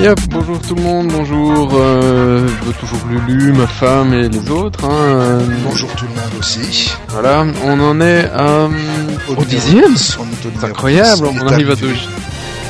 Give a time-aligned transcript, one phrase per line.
[0.00, 2.48] Yep, bonjour tout le monde, bonjour euh,
[2.78, 4.84] toujours Lulu, ma femme et les autres.
[4.84, 6.92] Hein, bonjour tout le monde aussi.
[7.08, 8.68] Voilà, on en est euh,
[9.28, 9.96] au, dixième.
[9.96, 11.94] C'est incroyable, on, arrive à deux,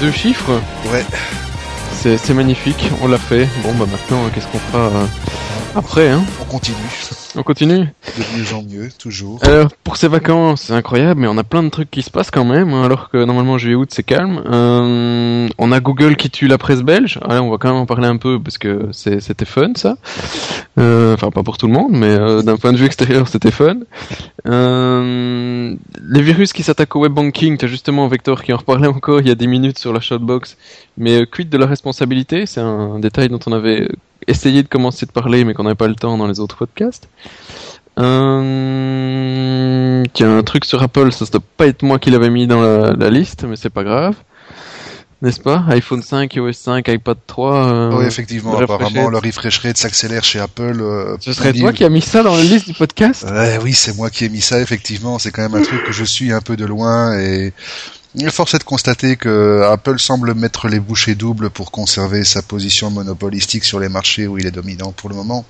[0.01, 0.59] deux chiffres.
[0.91, 1.05] Ouais.
[1.93, 3.47] C'est magnifique, on l'a fait.
[3.63, 5.07] Bon bah maintenant, qu'est-ce qu'on fera euh,
[5.77, 6.77] après hein On continue.
[7.39, 7.87] On continue
[8.17, 9.39] De mieux en mieux, toujours.
[9.45, 12.33] Alors, pour ces vacances, c'est incroyable, mais on a plein de trucs qui se passent
[12.33, 14.43] quand même, hein, alors que normalement juillet-août c'est calme.
[14.45, 17.21] Euh, on a Google qui tue la presse belge.
[17.23, 19.97] Allez, on va quand même en parler un peu parce que c'était fun ça.
[20.81, 23.53] Euh, enfin, pas pour tout le monde, mais euh, d'un point de vue extérieur, c'était
[23.53, 23.77] fun.
[24.49, 25.77] Euh,
[26.09, 29.29] les virus qui s'attaquent au web banking, t'as justement Vector qui en reparlait encore il
[29.29, 30.57] y a 10 minutes sur la shotbox.
[30.97, 32.47] Mais quid de la responsabilité?
[32.47, 33.89] C'est un détail dont on avait
[34.29, 37.09] essayé de commencer de parler, mais qu'on n'avait pas le temps dans les autres podcasts.
[37.99, 39.25] Euh...
[40.13, 42.61] Tiens, un truc sur Apple, ça ne doit pas être moi qui l'avais mis dans
[42.61, 44.15] la, liste, mais c'est pas grave.
[45.21, 45.65] N'est-ce pas?
[45.71, 47.57] iPhone 5, iOS 5, iPad 3.
[47.57, 50.77] Euh, oui, effectivement, apparemment, le refresh rate s'accélère chez Apple.
[50.81, 53.27] Euh, Ce serait toi qui as mis ça dans la liste du podcast?
[53.63, 55.19] Oui, c'est moi qui ai mis ça, effectivement.
[55.19, 57.53] C'est quand même un truc que je suis un peu de loin et
[58.31, 62.91] Force est de constater que Apple semble mettre les bouchées doubles pour conserver sa position
[62.91, 65.45] monopolistique sur les marchés où il est dominant pour le moment.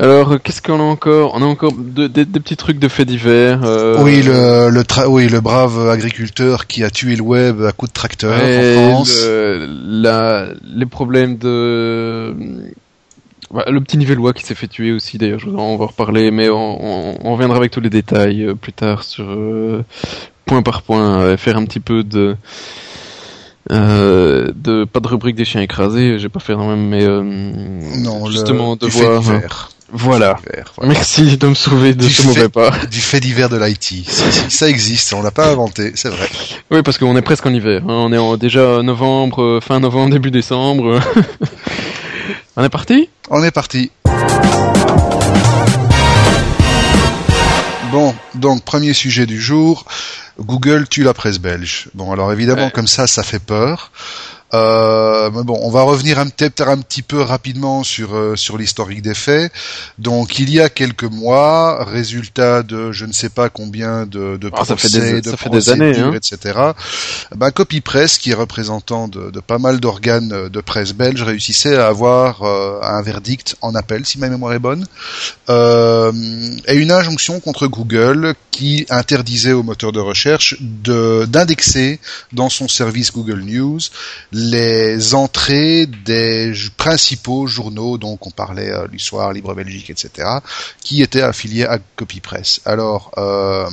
[0.00, 1.32] Alors, qu'est-ce qu'on a encore?
[1.34, 3.64] On a encore des petits trucs de faits divers.
[3.64, 7.88] Euh, oui, le, le oui, le brave agriculteur qui a tué le web à coup
[7.88, 9.24] de tracteur en France.
[9.26, 12.32] la, les problèmes de
[13.50, 17.26] le petit nivellois qui s'est fait tuer aussi, d'ailleurs, on va en reparler, mais on,
[17.26, 19.84] on, reviendra avec tous les détails euh, plus tard sur euh,
[20.48, 22.36] point par point, euh, faire un petit peu de
[23.70, 27.22] euh, de pas de rubrique des chiens écrasés, j'ai pas fait quand même, mais euh,
[27.22, 29.22] non, justement de voir.
[29.90, 30.36] Voilà.
[30.82, 32.72] Merci de me sauver de ce mauvais pas.
[32.90, 34.06] Du fait d'hiver de l'IT.
[34.50, 36.28] ça existe, on l'a pas inventé, c'est vrai.
[36.70, 37.82] Oui, parce qu'on est presque en hiver.
[37.84, 37.86] Hein.
[37.88, 41.00] On est en, déjà novembre, fin novembre, début décembre.
[42.56, 43.08] on est parti?
[43.30, 43.90] On est parti.
[47.90, 49.86] Bon, donc premier sujet du jour.
[50.38, 51.88] Google tue la presse belge.
[51.94, 53.90] Bon, alors évidemment, comme ça, ça fait peur.
[54.54, 59.02] Euh, mais bon, on va revenir peut-être un petit peu rapidement sur euh, sur l'historique
[59.02, 59.52] des faits.
[59.98, 64.50] Donc, il y a quelques mois, résultat de je ne sais pas combien de, de
[64.52, 66.12] ah, procès, ça fait des, de ça fait des années, hein.
[66.14, 66.58] etc.
[67.36, 71.76] Ben, Copy Press, qui est représentant de, de pas mal d'organes de presse belge, réussissait
[71.76, 74.86] à avoir euh, un verdict en appel, si ma mémoire est bonne,
[75.50, 76.12] euh,
[76.66, 82.00] et une injonction contre Google qui interdisait au moteur de recherche de d'indexer
[82.32, 83.80] dans son service Google News
[84.38, 90.28] les entrées des principaux journaux, donc on parlait euh, du Soir, Libre Belgique, etc.,
[90.80, 92.60] qui étaient affiliés à Copypress.
[92.64, 93.68] Alors, euh,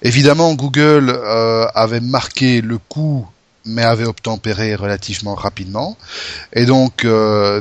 [0.00, 3.26] évidemment, Google euh, avait marqué le coup
[3.64, 5.98] mais avait obtempéré relativement rapidement.
[6.54, 7.06] Et donc,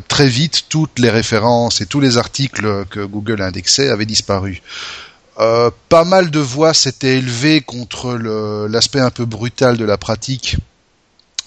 [0.08, 4.62] très vite, toutes les références et tous les articles que Google indexait avaient disparu.
[5.36, 8.14] pas mal de voix s'étaient élevées contre
[8.70, 10.56] l'aspect un peu brutal de la pratique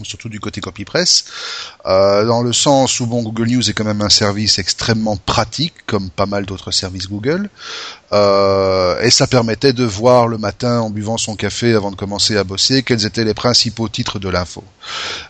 [0.05, 1.25] surtout du côté copypress,
[1.87, 5.75] euh, dans le sens où bon Google News est quand même un service extrêmement pratique,
[5.87, 7.49] comme pas mal d'autres services Google,
[8.13, 12.37] euh, et ça permettait de voir le matin en buvant son café avant de commencer
[12.37, 14.65] à bosser quels étaient les principaux titres de l'info.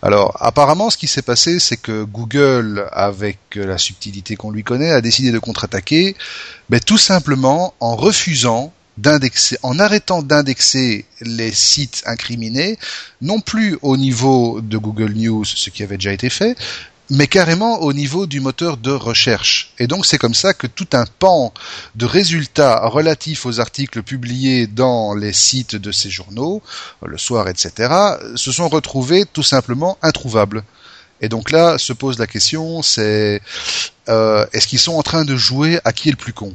[0.02, 4.92] Alors apparemment, ce qui s'est passé, c'est que Google, avec la subtilité qu'on lui connaît,
[4.92, 6.16] a décidé de contre-attaquer,
[6.68, 12.78] mais tout simplement en refusant d'indexer, en arrêtant d'indexer les sites incriminés,
[13.22, 16.56] non plus au niveau de Google News, ce qui avait déjà été fait,
[17.10, 19.72] mais carrément au niveau du moteur de recherche.
[19.78, 21.52] Et donc c'est comme ça que tout un pan
[21.96, 26.62] de résultats relatifs aux articles publiés dans les sites de ces journaux,
[27.04, 27.92] le soir, etc.,
[28.36, 30.62] se sont retrouvés tout simplement introuvables.
[31.20, 33.42] Et donc là se pose la question, c'est
[34.08, 36.54] euh, est-ce qu'ils sont en train de jouer à qui est le plus con?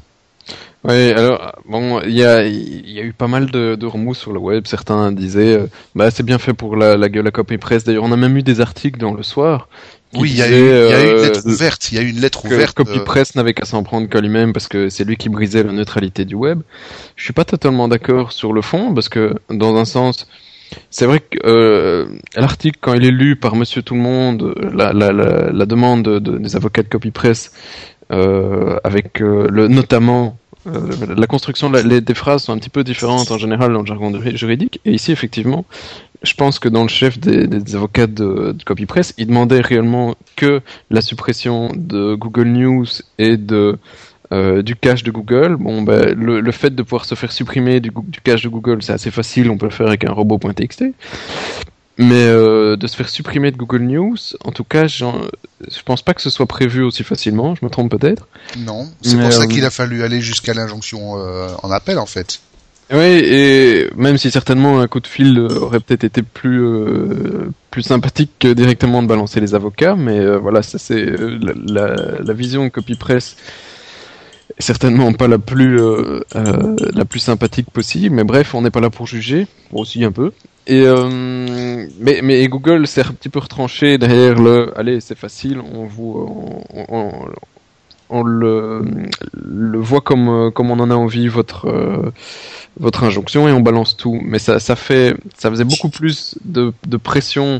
[0.87, 4.31] Oui, alors bon, il y a, y a eu pas mal de, de remous sur
[4.31, 4.67] le web.
[4.67, 7.83] Certains disaient, euh, bah c'est bien fait pour la, la, la copie presse.
[7.83, 9.67] D'ailleurs, on a même eu des articles dans le soir.
[10.13, 11.91] Oui, il y, a eu, y a une lettre ouverte.
[11.91, 12.75] Il y a eu une lettre ouverte.
[12.75, 15.63] Copy euh, presse n'avait qu'à s'en prendre qu'à lui-même parce que c'est lui qui brisait
[15.63, 16.61] la neutralité du web.
[17.17, 20.27] Je suis pas totalement d'accord sur le fond parce que dans un sens,
[20.89, 22.07] c'est vrai que euh,
[22.37, 26.03] l'article, quand il est lu par Monsieur Tout le Monde, la, la, la, la demande
[26.03, 27.51] de, des avocats de copy presse,
[28.11, 33.37] euh, avec le notamment euh, la construction des phrases sont un petit peu différentes en
[33.37, 34.79] général dans le jargon juridique.
[34.85, 35.65] Et ici, effectivement,
[36.23, 41.01] je pense que dans le chef des, avocats de, CopyPress, il demandait réellement que la
[41.01, 42.85] suppression de Google News
[43.17, 43.77] et de
[44.31, 45.55] euh, du cache de Google.
[45.55, 48.81] Bon, ben, le, le, fait de pouvoir se faire supprimer du, du cache de Google,
[48.81, 49.51] c'est assez facile.
[49.51, 50.83] On peut le faire avec un robot.txt.
[51.97, 55.05] Mais euh, de se faire supprimer de Google News, en tout cas, je
[55.85, 57.55] pense pas que ce soit prévu aussi facilement.
[57.55, 58.27] Je me trompe peut-être.
[58.57, 62.41] Non, c'est pour ça qu'il a fallu aller jusqu'à l'injonction en appel en fait.
[62.91, 67.81] Oui, et même si certainement un coup de fil aurait peut-être été plus euh, plus
[67.81, 72.33] sympathique que directement de balancer les avocats, mais euh, voilà, ça c'est euh, la, la,
[72.33, 73.37] vision copy press
[74.59, 75.79] certainement pas la plus
[76.35, 80.31] la plus sympathique possible, mais bref, on n'est pas là pour juger, aussi un peu.
[80.67, 80.85] Et
[81.99, 86.63] mais mais Google s'est un petit peu retranché derrière le, allez, c'est facile, on vous
[86.73, 87.11] on,
[88.09, 88.83] on, le,
[89.33, 92.11] le voit comme comme on en a envie votre
[92.79, 94.19] votre injonction et on balance tout.
[94.21, 97.59] Mais ça, ça fait, ça faisait beaucoup plus de, de pression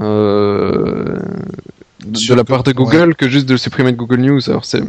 [0.00, 1.18] euh,
[2.04, 4.50] de, la part de Google que juste de supprimer de Google News.
[4.50, 4.82] Alors c'est,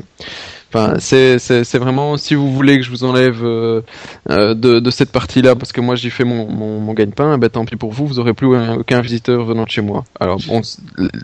[0.75, 3.81] enfin, c'est, c'est, vraiment si vous voulez que je vous enlève euh,
[4.30, 7.38] euh, de, de cette partie-là parce que moi j'y fais mon, mon, mon gagne-pain, eh
[7.38, 10.04] ben tant pis pour vous, vous aurez plus aucun visiteur venant de chez moi.
[10.19, 10.62] Alors bon,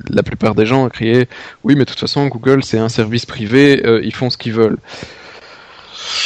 [0.10, 1.28] la plupart des gens ont crié
[1.64, 4.54] oui, mais de toute façon Google c'est un service privé, euh, ils font ce qu'ils
[4.54, 4.78] veulent.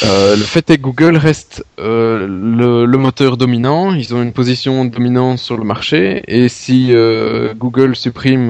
[0.04, 4.86] Euh, le fait est que Google reste euh, le, moteur dominant, ils ont une position
[4.86, 8.50] dominante sur le marché, et si euh, Google supprime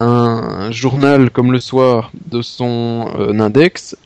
[0.00, 3.96] un, journal comme le soir de son index,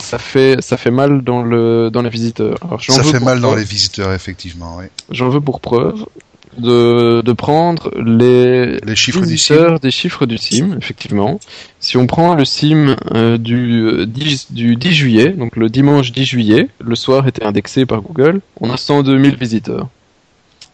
[0.00, 2.58] ça fait ça fait mal dans le dans les visiteurs.
[2.80, 4.86] ça fait mal dans les visiteurs effectivement, oui.
[5.10, 6.04] J'en veux pour preuve
[6.58, 9.78] de, de prendre les, les chiffres du SIM.
[9.80, 11.38] des chiffres du SIM, effectivement.
[11.78, 16.12] Si on prend le SIM euh, du, 10, euh, du 10 juillet, donc le dimanche
[16.12, 19.88] 10 juillet, le soir était indexé par Google, on a 102 000 visiteurs.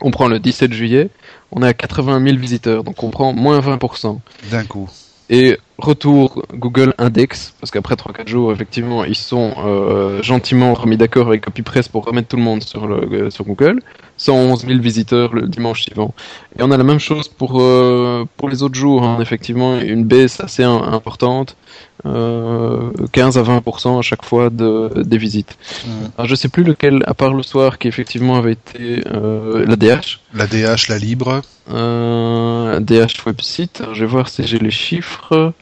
[0.00, 1.08] On prend le 17 juillet,
[1.52, 4.18] on est à 80 000 visiteurs, donc on prend moins 20%.
[4.50, 4.90] D'un coup.
[5.28, 11.28] Et retour Google Index, parce qu'après 3-4 jours, effectivement, ils sont euh, gentiment remis d'accord
[11.28, 13.80] avec CopyPress pour remettre tout le monde sur, le, sur Google.
[14.16, 16.14] 111 000 visiteurs le dimanche suivant.
[16.58, 19.18] Et on a la même chose pour, euh, pour les autres jours, hein.
[19.20, 21.56] effectivement, une baisse assez importante.
[22.04, 25.56] 15 à 20% à chaque fois de, des visites.
[25.84, 25.90] Mmh.
[26.16, 30.20] Alors je sais plus lequel, à part le soir, qui effectivement avait été la DH.
[30.32, 31.42] La DH, la libre.
[31.72, 33.82] Euh, DH website.
[33.92, 35.52] je vais voir si j'ai les chiffres.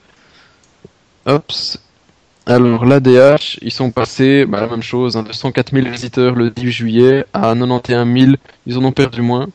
[1.27, 1.79] Ops.
[2.47, 6.51] Alors l'ADH, ils sont passés, bah, la même chose, hein, de 104 000 visiteurs le
[6.51, 8.33] 10 juillet à 91 000.
[8.67, 9.49] Ils en ont perdu moins.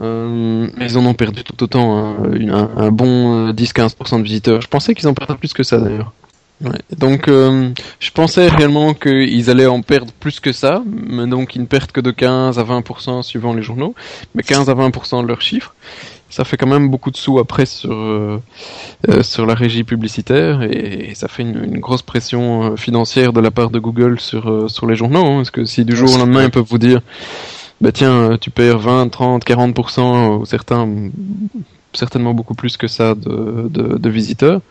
[0.00, 4.60] Euh, mais ils en ont perdu tout autant, hein, un, bon 10-15% de visiteurs.
[4.60, 6.12] Je pensais qu'ils en perdraient plus que ça d'ailleurs.
[6.96, 7.70] Donc euh,
[8.00, 11.90] je pensais réellement qu'ils allaient en perdre plus que ça, mais donc ils ne perdent
[11.90, 13.94] que de 15 à 20% suivant les journaux,
[14.34, 15.74] mais 15 à 20% de leurs chiffres
[16.40, 18.42] ça fait quand même beaucoup de sous après sur euh,
[19.10, 23.50] euh, sur la régie publicitaire et, ça fait une, grosse pression euh, financière de la
[23.50, 26.44] part de Google sur sur les journaux hein, parce que si du jour au lendemain
[26.44, 27.02] ils peuvent vous dire
[27.82, 30.88] bah tiens tu perds 20 30 40% ou certains
[31.92, 34.62] certainement beaucoup plus que ça de de, de visiteurs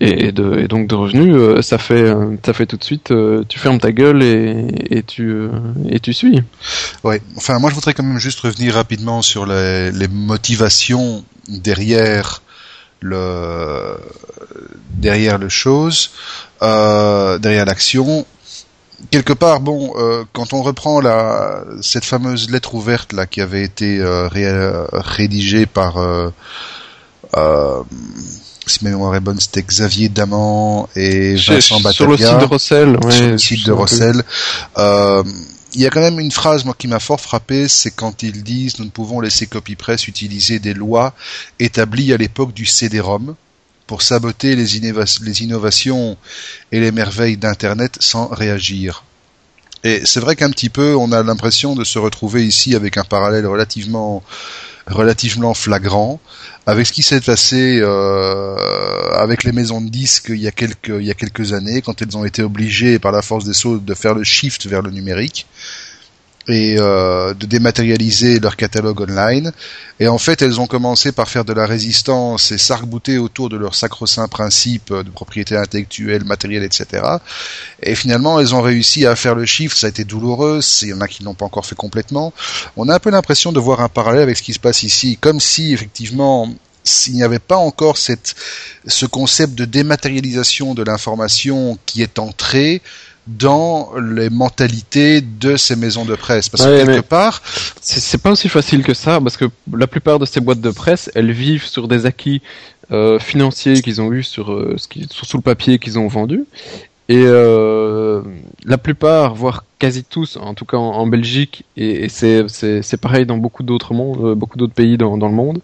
[0.00, 2.12] et, de, et donc de revenus, euh, ça fait
[2.44, 5.48] ça fait tout de suite, euh, tu fermes ta gueule et, et tu euh,
[5.88, 6.42] et tu suis.
[7.02, 7.22] Ouais.
[7.36, 12.42] Enfin, moi je voudrais quand même juste revenir rapidement sur les, les motivations derrière
[13.00, 13.96] le
[14.90, 16.10] derrière le chose,
[16.60, 18.26] derrière l'action.
[19.10, 19.92] Quelque part, bon,
[20.32, 24.02] quand on reprend la cette fameuse lettre ouverte là qui avait été
[24.92, 25.98] rédigée par
[28.66, 31.94] si ma mémoire est bonne, c'était Xavier Daman et Vincent Battaglia.
[31.94, 34.22] Sur le site de Rossel, ouais, Sur le site de Rossel.
[34.78, 35.22] Euh,
[35.74, 38.42] il y a quand même une phrase moi qui m'a fort frappé, c'est quand ils
[38.42, 41.14] disent nous ne pouvons laisser CopyPress utiliser des lois
[41.58, 43.34] établies à l'époque du CD-ROM
[43.86, 46.16] pour saboter les, les innovations
[46.72, 49.04] et les merveilles d'Internet sans réagir.
[49.84, 53.04] Et c'est vrai qu'un petit peu, on a l'impression de se retrouver ici avec un
[53.04, 54.22] parallèle relativement
[54.86, 56.20] relativement flagrant
[56.66, 58.56] avec ce qui s'est passé euh,
[59.14, 62.00] avec les maisons de disques il y a quelques il y a quelques années quand
[62.02, 64.90] elles ont été obligées par la force des choses de faire le shift vers le
[64.90, 65.46] numérique
[66.48, 69.52] et euh, de dématérialiser leur catalogue online.
[69.98, 73.56] Et en fait, elles ont commencé par faire de la résistance et s'arc-bouter autour de
[73.56, 77.02] leurs sacro-saint principes de propriété intellectuelle, matérielle, etc.
[77.82, 79.76] Et finalement, elles ont réussi à faire le chiffre.
[79.76, 80.60] Ça a été douloureux.
[80.82, 82.32] Il y en a qui l'ont pas encore fait complètement.
[82.76, 85.18] On a un peu l'impression de voir un parallèle avec ce qui se passe ici,
[85.20, 86.48] comme si effectivement
[86.86, 88.34] s'il n'y avait pas encore cette,
[88.86, 92.80] ce concept de dématérialisation de l'information qui est entré,
[93.26, 96.48] dans les mentalités de ces maisons de presse.
[96.48, 97.42] Parce que quelque part,
[97.80, 101.10] c'est pas aussi facile que ça, parce que la plupart de ces boîtes de presse,
[101.14, 102.40] elles vivent sur des acquis
[102.92, 106.44] euh, financiers qu'ils ont eu sur, euh, ce qui, sous le papier qu'ils ont vendu.
[107.08, 108.22] Et euh,
[108.64, 113.62] la plupart, voire quasi tous, en tout cas en, Belgique, et, c'est pareil dans beaucoup
[113.62, 115.60] d'autres mondes, beaucoup d'autres pays dans, dans, le monde,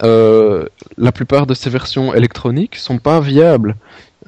[0.00, 3.76] la plupart de ces versions électroniques sont pas viables.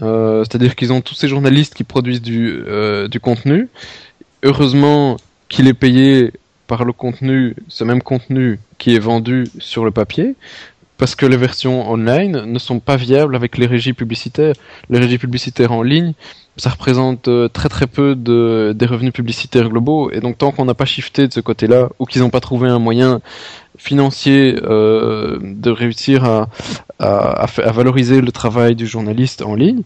[0.03, 3.69] Euh, C'est-à-dire qu'ils ont tous ces journalistes qui produisent du, euh, du contenu.
[4.43, 5.17] Heureusement
[5.49, 6.33] qu'il est payé
[6.67, 10.35] par le contenu, ce même contenu qui est vendu sur le papier,
[10.99, 14.55] parce que les versions online ne sont pas viables avec les régies publicitaires.
[14.91, 16.15] Les régies publicitaires en ligne,
[16.57, 20.65] ça représente euh, très très peu de, des revenus publicitaires globaux, et donc tant qu'on
[20.65, 23.21] n'a pas shifté de ce côté-là, ou qu'ils n'ont pas trouvé un moyen
[23.77, 26.49] financier euh, de réussir à,
[26.99, 29.83] à, valoriser le travail du journaliste en ligne,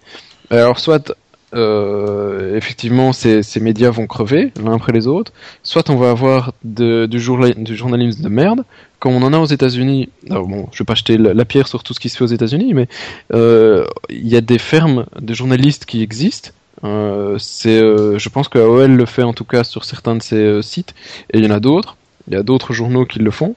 [0.50, 1.12] alors soit
[1.52, 5.32] euh, effectivement ces, ces, médias vont crever l'un après les autres,
[5.64, 8.64] soit on va avoir de, du, du, journalisme de merde,
[9.00, 10.10] comme on en a aux États-Unis.
[10.28, 12.74] Bon, je vais pas jeter la, pierre sur tout ce qui se fait aux États-Unis,
[12.74, 12.86] mais
[13.34, 16.50] euh, il y a des fermes de journalistes qui existent.
[16.84, 20.22] Euh, c'est, euh, je pense que AOL le fait en tout cas sur certains de
[20.22, 20.94] ses euh, sites,
[21.32, 21.96] et il y en a d'autres.
[22.28, 23.56] Il y a d'autres journaux qui le font.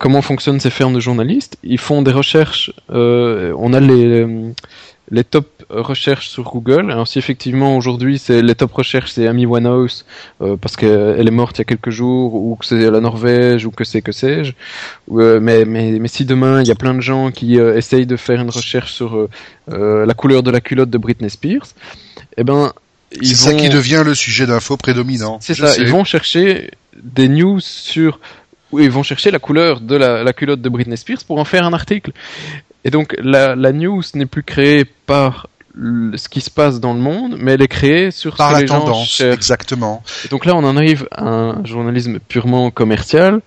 [0.00, 1.58] Comment fonctionnent ces fermes de journalistes?
[1.62, 2.72] Ils font des recherches.
[2.88, 4.26] on a les
[5.10, 6.90] les top recherches sur Google.
[6.90, 10.04] Alors si effectivement aujourd'hui c'est les top recherches c'est Amy Winehouse
[10.42, 13.66] euh, parce qu'elle est morte il y a quelques jours ou que c'est la Norvège
[13.66, 14.52] ou que c'est que sais-je.
[15.12, 18.06] Euh, mais, mais, mais si demain il y a plein de gens qui euh, essayent
[18.06, 19.28] de faire une recherche sur
[19.68, 21.66] la couleur de la culotte de Britney Spears,
[22.36, 22.72] eh ben
[23.12, 25.38] c'est ça qui devient le sujet d'info prédominant.
[25.40, 25.76] C'est ça.
[25.78, 26.70] Ils vont chercher
[27.02, 28.18] des news sur
[28.70, 31.44] où ils vont chercher la couleur de la, la, culotte de Britney Spears pour en
[31.44, 32.12] faire un article.
[32.84, 37.00] Et donc la, la news n'est plus créée par ce qui se passe dans le
[37.00, 40.02] monde, mais elle est créée sur par ce que les tendance, gens Exactement.
[40.24, 43.40] Et donc là, on en arrive à un journalisme purement commercial.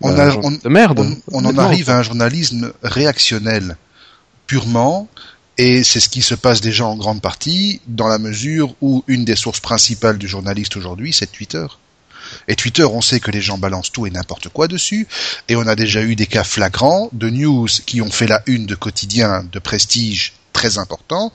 [0.00, 1.00] On, euh, a, on, de merde.
[1.32, 3.76] On, on en arrive à un journalisme réactionnel,
[4.46, 5.08] purement,
[5.56, 9.24] et c'est ce qui se passe déjà en grande partie, dans la mesure où une
[9.24, 11.66] des sources principales du journaliste aujourd'hui, c'est Twitter.
[12.48, 15.06] Et Twitter, on sait que les gens balancent tout et n'importe quoi dessus.
[15.48, 18.66] Et on a déjà eu des cas flagrants de news qui ont fait la une
[18.66, 21.32] de quotidien de prestige très important.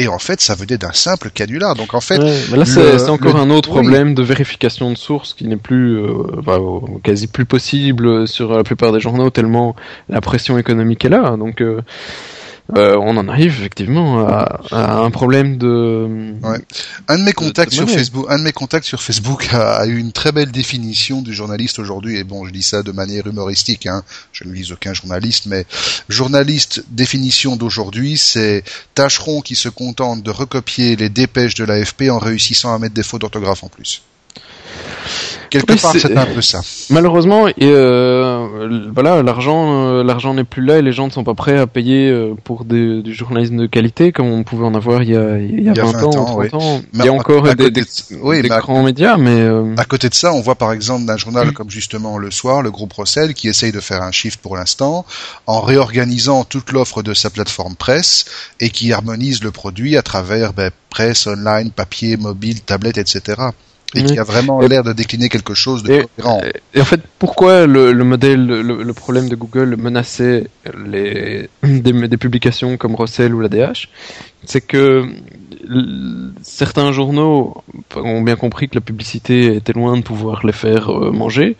[0.00, 1.74] Et en fait, ça venait d'un simple canular.
[1.74, 5.44] Donc en fait, ouais, là c'est encore un autre problème de vérification de source qui
[5.44, 9.74] n'est plus, euh, quasi plus possible sur la plupart des journaux tellement
[10.08, 11.36] la pression économique est là.
[11.36, 11.82] Donc euh,
[12.76, 16.34] euh, on en arrive effectivement à, à un problème de.
[16.42, 16.58] Ouais.
[17.08, 19.76] Un de mes contacts de, de sur Facebook, un de mes contacts sur Facebook a,
[19.76, 22.18] a, eu une très belle définition du journaliste aujourd'hui.
[22.18, 23.86] Et bon, je dis ça de manière humoristique.
[23.86, 24.02] Hein.
[24.32, 25.64] Je ne lis aucun journaliste, mais
[26.10, 32.18] journaliste définition d'aujourd'hui, c'est tâcheron qui se contente de recopier les dépêches de l'AFP en
[32.18, 34.02] réussissant à mettre des fautes d'orthographe en plus.
[35.50, 36.60] Quelque Oui, part, c'est- un peu ça.
[36.90, 41.24] Malheureusement, et, euh, voilà, l'argent, euh, l'argent n'est plus là et les gens ne sont
[41.24, 44.74] pas prêts à payer euh, pour des- du journalisme de qualité comme on pouvait en
[44.74, 46.80] avoir il y a, il y a 20, ans, 30 ans.
[46.92, 48.82] Mais il y a encore à des, côté des, de- oui, des mais à- grands
[48.82, 52.18] médias, mais euh, À côté de ça, on voit par exemple d'un journal comme justement
[52.18, 55.06] Le Soir, le groupe Rossel, qui essaye de faire un chiffre pour l'instant,
[55.46, 58.24] en réorganisant toute l'offre de sa plateforme presse
[58.60, 63.36] et qui harmonise le produit à travers ben, presse, online, papier, mobile, tablette, etc.
[63.94, 64.06] Et Oui.
[64.06, 66.42] qui a vraiment l'air de décliner quelque chose de Et- cohérent.
[66.74, 70.46] Et en fait, pourquoi le, le modèle, le, le problème de Google menaçait
[70.86, 73.88] les, des, des publications comme Russell ou la DH
[74.44, 75.06] C'est que
[76.42, 77.62] certains journaux
[77.96, 81.56] ont bien compris que la publicité était loin de pouvoir les faire euh, manger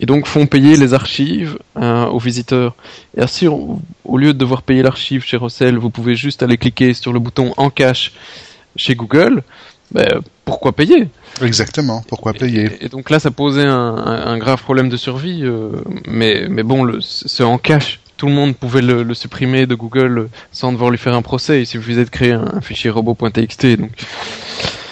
[0.00, 2.74] et donc font payer les archives euh, aux visiteurs.
[3.16, 6.58] Et ainsi, au au lieu de devoir payer l'archive chez Russell, vous pouvez juste aller
[6.58, 8.12] cliquer sur le bouton en cache
[8.76, 9.42] chez Google.
[9.90, 11.08] Ben, pourquoi payer?
[11.42, 12.02] Exactement.
[12.08, 15.40] Pourquoi payer et, et donc là, ça posait un, un- un grave problème de survie.
[15.44, 15.70] euh,
[16.06, 18.00] mais, mais bon, le, c'est en cache.
[18.16, 21.60] Tout le monde pouvait le, le supprimer de Google sans devoir lui faire un procès.
[21.62, 23.66] Il suffisait de créer un, un fichier robot.txt.
[23.78, 23.90] Donc,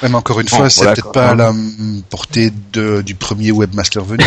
[0.04, 3.14] Même encore une Bon, fois, c'est voilà, peut-être pas à la mm, portée de, du
[3.14, 4.22] premier webmaster venu.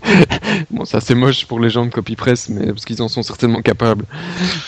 [0.70, 3.62] bon, ça c'est moche pour les gens de CopyPress, mais parce qu'ils en sont certainement
[3.62, 4.04] capables.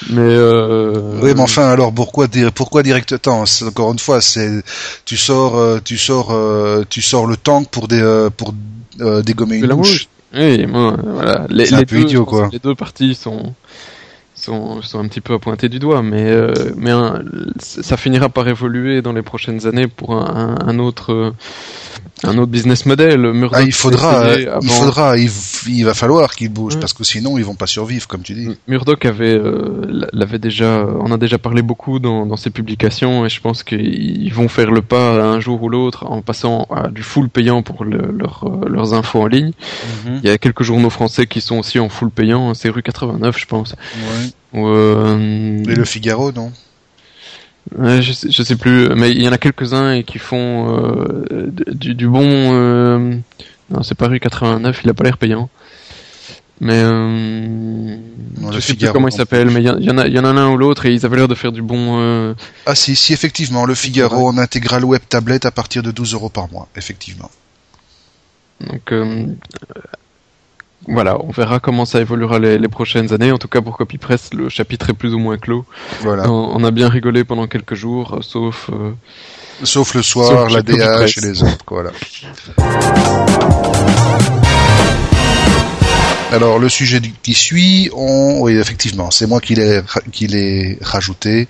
[0.08, 3.44] Mais euh, Oui, mais enfin, alors pourquoi dire, pourquoi direct temps?
[3.66, 4.62] Encore une fois, c'est
[5.04, 8.54] tu sors, euh, tu sors, euh, tu sors le tank pour des, pour
[9.22, 10.08] dégommer une la mouche.
[10.32, 11.46] Oui, moi, voilà.
[11.50, 12.48] Les, C'est un les peu deux, idiot, quoi.
[12.50, 13.54] Les deux parties sont
[14.40, 16.92] sont, sont un petit peu à pointer du doigt, mais euh, mais
[17.58, 21.34] ça finira par évoluer dans les prochaines années pour un, autre
[22.24, 23.20] un autre business model.
[23.32, 27.38] Murdoch Ah, il faudra, euh, il faudra, il, va falloir qu'ils bougent parce que sinon
[27.38, 28.48] ils vont pas survivre, comme tu dis.
[28.68, 33.28] Murdoch avait euh, l'avait déjà, on a déjà parlé beaucoup dans, dans ses publications et
[33.28, 37.02] je pense qu'ils vont faire le pas un jour ou l'autre en passant à du
[37.02, 39.52] full payant pour le- leur, euh, leurs infos en ligne.
[40.06, 43.38] Il y a quelques journaux français qui sont aussi en full payant, c'est rue 89
[43.38, 43.74] je pense.
[43.96, 44.60] Ouais.
[44.60, 46.50] Ou, euh, Et le Figaro, non?
[47.78, 51.94] Je, sais, je sais plus, mais il y en a quelques-uns qui font euh, du,
[51.94, 52.24] du, bon.
[52.24, 53.16] Euh...
[53.70, 55.48] Non, c'est pas Rue 89, il a pas l'air payant.
[56.62, 57.96] Mais euh,
[58.52, 60.50] je sais plus comment il s'appelle, mais il y, en a, y en a l'un
[60.50, 61.98] ou l'autre et ils avaient l'air de faire du bon.
[62.00, 62.34] Euh...
[62.66, 66.28] Ah si, si effectivement, le Figaro en intégral web tablette à partir de 12 euros
[66.28, 67.30] par mois, effectivement.
[68.60, 68.92] Donc
[70.88, 73.32] voilà, on verra comment ça évoluera les, les, prochaines années.
[73.32, 75.64] En tout cas, pour CopyPress, le chapitre est plus ou moins clos.
[76.00, 76.30] Voilà.
[76.30, 78.70] On, on a bien rigolé pendant quelques jours, sauf.
[78.72, 78.92] Euh,
[79.62, 81.90] sauf le soir, sauf la DH et les autres, voilà.
[86.32, 88.40] Alors le sujet qui suit, on...
[88.40, 89.82] oui effectivement, c'est moi qui l'ai
[90.12, 91.48] qui l'ai rajouté.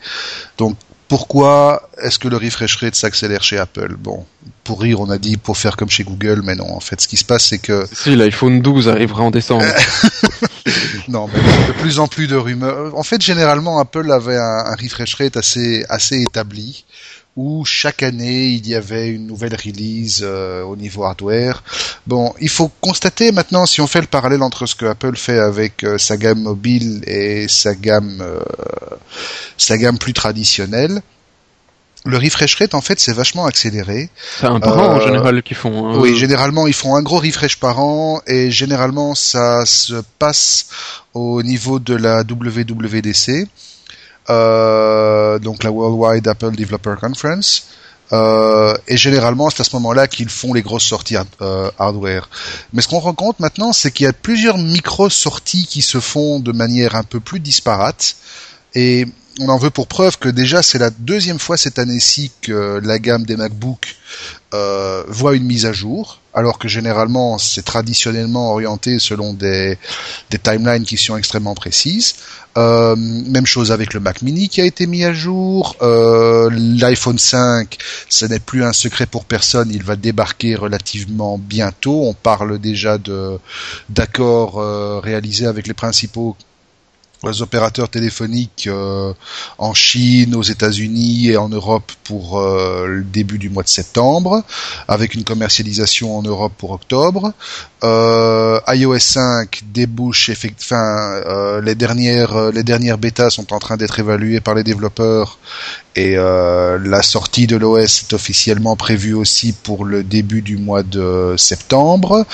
[0.57, 0.77] Donc
[1.11, 3.97] pourquoi est-ce que le refresh rate s'accélère chez Apple?
[3.99, 4.25] Bon,
[4.62, 6.73] pour rire, on a dit pour faire comme chez Google, mais non.
[6.73, 9.64] En fait, ce qui se passe, c'est que si l'iPhone 12 arrivera en décembre.
[11.09, 12.97] non, mais de plus en plus de rumeurs.
[12.97, 16.85] En fait, généralement, Apple avait un, un refresh rate assez assez établi
[17.41, 21.63] où chaque année il y avait une nouvelle release euh, au niveau hardware.
[22.07, 25.39] Bon, il faut constater maintenant si on fait le parallèle entre ce que Apple fait
[25.39, 28.41] avec euh, sa gamme mobile et sa gamme euh,
[29.57, 31.01] sa gamme plus traditionnelle.
[32.07, 34.09] Le refresh rate, en fait, c'est vachement accéléré.
[34.41, 35.89] C'est un par an en général qu'ils font.
[35.89, 35.99] Hein.
[35.99, 40.67] Oui, généralement ils font un gros refresh par an et généralement ça se passe
[41.15, 43.49] au niveau de la WWDC.
[44.29, 47.65] Euh, donc la Worldwide Apple Developer Conference.
[48.12, 52.29] Euh, et généralement, c'est à ce moment-là qu'ils font les grosses sorties euh, hardware.
[52.73, 56.41] Mais ce qu'on rend compte maintenant, c'est qu'il y a plusieurs micro-sorties qui se font
[56.41, 58.17] de manière un peu plus disparate.
[58.75, 59.07] Et
[59.39, 62.99] on en veut pour preuve que déjà c'est la deuxième fois cette année-ci que la
[62.99, 63.97] gamme des MacBook
[64.55, 69.79] euh, voit une mise à jour, alors que généralement c'est traditionnellement orienté selon des,
[70.31, 72.15] des timelines qui sont extrêmement précises.
[72.59, 75.77] Euh, même chose avec le Mac Mini qui a été mis à jour.
[75.83, 82.07] Euh, L'iPhone 5, ce n'est plus un secret pour personne, il va débarquer relativement bientôt.
[82.07, 83.39] On parle déjà de
[83.89, 86.37] d'accords euh, réalisés avec les principaux
[87.25, 89.13] les opérateurs téléphoniques euh,
[89.59, 94.43] en Chine, aux États-Unis et en Europe pour euh, le début du mois de septembre,
[94.89, 97.33] avec une commercialisation en Europe pour octobre.
[97.85, 104.41] Euh, iOS 5 débouche, enfin, les dernières les dernières bêtas sont en train d'être évaluées
[104.41, 105.39] par les développeurs
[105.97, 110.85] et euh, la sortie de l'OS est officiellement prévue aussi pour le début du mois
[110.85, 112.25] de septembre.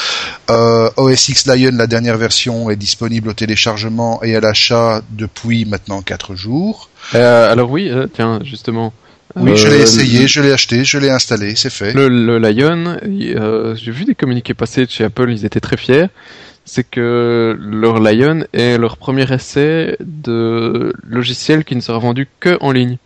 [0.50, 4.75] Euh, OS X Lion, la dernière version, est disponible au téléchargement et à l'achat
[5.10, 6.90] depuis maintenant 4 jours.
[7.14, 8.92] Euh, alors oui, euh, tiens, justement.
[9.34, 11.92] Oui, je l'ai essayé, je l'ai acheté, je l'ai installé, c'est fait.
[11.92, 16.06] Le, le Lion, j'ai vu des communiqués passer de chez Apple, ils étaient très fiers
[16.66, 22.58] c'est que leur Lion est leur premier essai de logiciel qui ne sera vendu que
[22.60, 22.98] en ligne.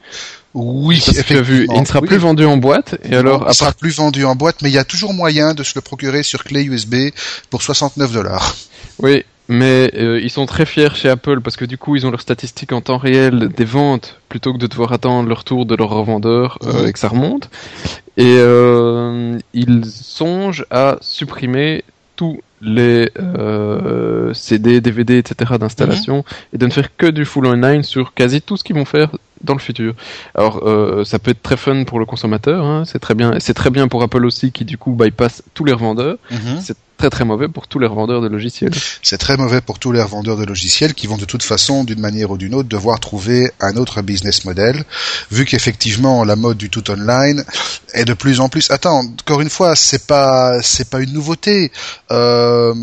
[0.55, 2.97] Oui, vu, il ne sera plus vendu en boîte.
[3.05, 5.55] Et alors, il ne sera plus vendu en boîte, mais il y a toujours moyen
[5.55, 7.11] de se le procurer sur clé USB
[7.51, 8.57] pour 69 dollars.
[8.99, 12.11] Oui, mais euh, ils sont très fiers chez Apple parce que du coup, ils ont
[12.13, 15.75] leurs statistiques en temps réel des ventes plutôt que de devoir attendre le retour de
[15.75, 16.89] leur revendeur euh, mhm.
[16.89, 17.51] et que ça remonte.
[18.17, 21.83] Et euh, ils songent à supprimer
[22.15, 25.55] tous les euh, CD, DVD, etc.
[25.59, 26.23] d'installation mhm.
[26.55, 29.11] et de ne faire que du full online sur quasi tout ce qu'ils vont faire
[29.43, 29.95] dans le futur.
[30.35, 33.55] Alors euh, ça peut être très fun pour le consommateur, hein, c'est très bien, c'est
[33.55, 36.17] très bien pour Apple aussi qui du coup bypass tous les revendeurs.
[36.31, 36.61] Mhm.
[36.63, 38.75] C'est très très mauvais pour tous les revendeurs de logiciels.
[39.03, 42.01] C'est très mauvais pour tous les revendeurs de logiciels qui vont de toute façon, d'une
[42.01, 44.85] manière ou d'une autre, devoir trouver un autre business model,
[45.31, 47.43] vu qu'effectivement la mode du tout online
[47.95, 48.71] est de plus en plus.
[48.71, 51.73] Attends, encore une fois, c'est pas c'est pas une nouveauté.
[52.11, 52.75] Euh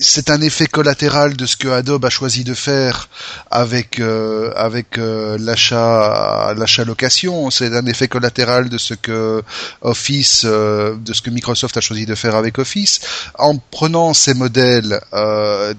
[0.00, 3.08] c'est un effet collatéral de ce que Adobe a choisi de faire
[3.50, 7.50] avec euh, avec euh, l'achat l'achat location.
[7.50, 9.42] C'est un effet collatéral de ce que
[9.82, 13.00] Office, euh, de ce que Microsoft a choisi de faire avec Office.
[13.38, 15.00] En prenant ces modèles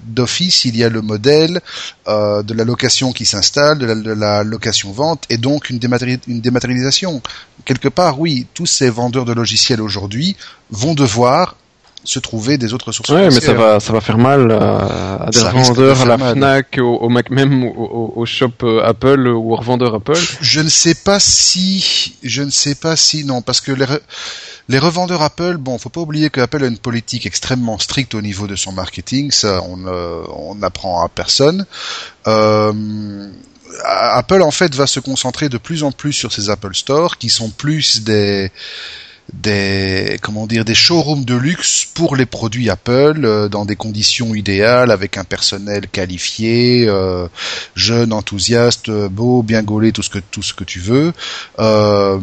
[0.06, 1.60] d'Office, il y a le modèle
[2.06, 5.80] de la location qui s'installe, de, la, location vente, et donc une,
[6.26, 7.22] une dématérialisation.
[7.64, 10.36] Quelque part, oui, tous ces vendeurs de logiciels aujourd'hui
[10.70, 11.56] vont devoir
[12.06, 13.10] se trouver des autres sources.
[13.10, 17.08] Ouais, mais ça va, ça va faire mal à, des revendeurs, à la Fnac, au,
[17.08, 20.18] Mac, même au, shop euh, Apple ou au revendeur Apple.
[20.40, 23.86] Je ne sais pas si, je ne sais pas si, non, parce que les,
[24.68, 28.22] les revendeurs Apple, bon, faut pas oublier que Apple a une politique extrêmement stricte au
[28.22, 31.66] niveau de son marketing, ça, on, euh, on apprend à personne.
[32.26, 32.72] Euh,
[33.84, 37.28] Apple en fait va se concentrer de plus en plus sur ses Apple Store, qui
[37.28, 38.50] sont plus des
[39.32, 44.34] des comment dire des showrooms de luxe pour les produits Apple euh, dans des conditions
[44.34, 47.26] idéales avec un personnel qualifié, euh,
[47.74, 51.12] jeune, enthousiaste, beau, bien gaulé, tout ce que tout ce que tu veux.
[51.58, 52.18] Euh,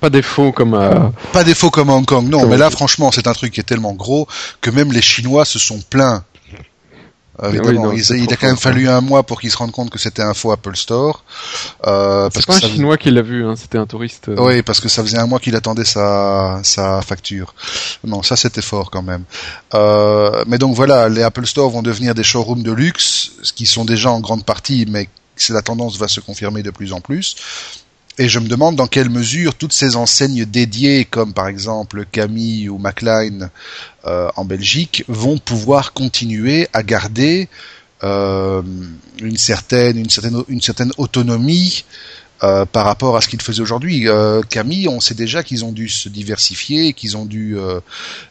[0.00, 1.12] pas défaut comme à...
[1.32, 2.46] Pas défaut comme à Hong Kong, non.
[2.46, 4.28] mais là, franchement, c'est un truc qui est tellement gros
[4.60, 6.22] que même les Chinois se sont plaints
[7.42, 9.98] euh, évidemment, il, a quand même fallu un mois pour qu'il se rende compte que
[9.98, 11.22] c'était un faux Apple Store.
[11.86, 14.28] Euh, c'est pas un Chinois qui l'a vu, hein, c'était un touriste.
[14.28, 14.36] Euh.
[14.38, 17.54] Oui, parce que ça faisait un mois qu'il attendait sa, sa facture.
[18.04, 19.24] Non, ça c'était fort quand même.
[19.74, 23.66] Euh, mais donc voilà, les Apple Store vont devenir des showrooms de luxe, ce qui
[23.66, 27.00] sont déjà en grande partie, mais c'est la tendance va se confirmer de plus en
[27.00, 27.36] plus.
[28.18, 32.68] Et je me demande dans quelle mesure toutes ces enseignes dédiées, comme par exemple Camille
[32.68, 33.50] ou McLean
[34.06, 37.48] euh, en Belgique, vont pouvoir continuer à garder
[38.04, 38.62] euh,
[39.20, 41.84] une certaine, une certaine, une certaine autonomie
[42.42, 44.08] euh, par rapport à ce qu'ils faisaient aujourd'hui.
[44.08, 47.80] Euh, Camille, on sait déjà qu'ils ont dû se diversifier, qu'ils ont dû euh,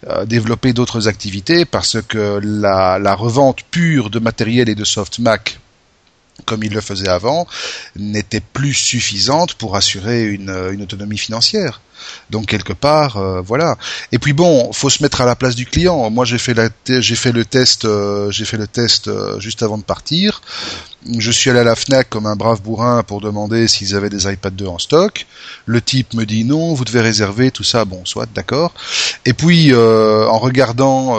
[0.08, 5.18] euh, développer d'autres activités parce que la, la, revente pure de matériel et de soft
[5.18, 5.60] Mac
[6.46, 7.48] comme il le faisait avant,
[7.96, 10.50] n'était plus suffisante pour assurer une,
[10.82, 11.82] autonomie financière.
[12.30, 13.78] Donc quelque part, euh, voilà.
[14.12, 16.10] Et puis bon, faut se mettre à la place du client.
[16.10, 19.64] Moi, j'ai fait la, j'ai fait le test, euh, j'ai fait le test euh, juste
[19.64, 20.42] avant de partir.
[21.20, 24.28] Je suis allé à la Fnac comme un brave bourrin pour demander s'ils avaient des
[24.28, 25.28] iPad 2 en stock.
[25.68, 27.86] Le type me dit non, vous devez réserver tout ça.
[27.86, 28.74] Bon, soit d'accord.
[29.24, 31.16] Et puis en regardant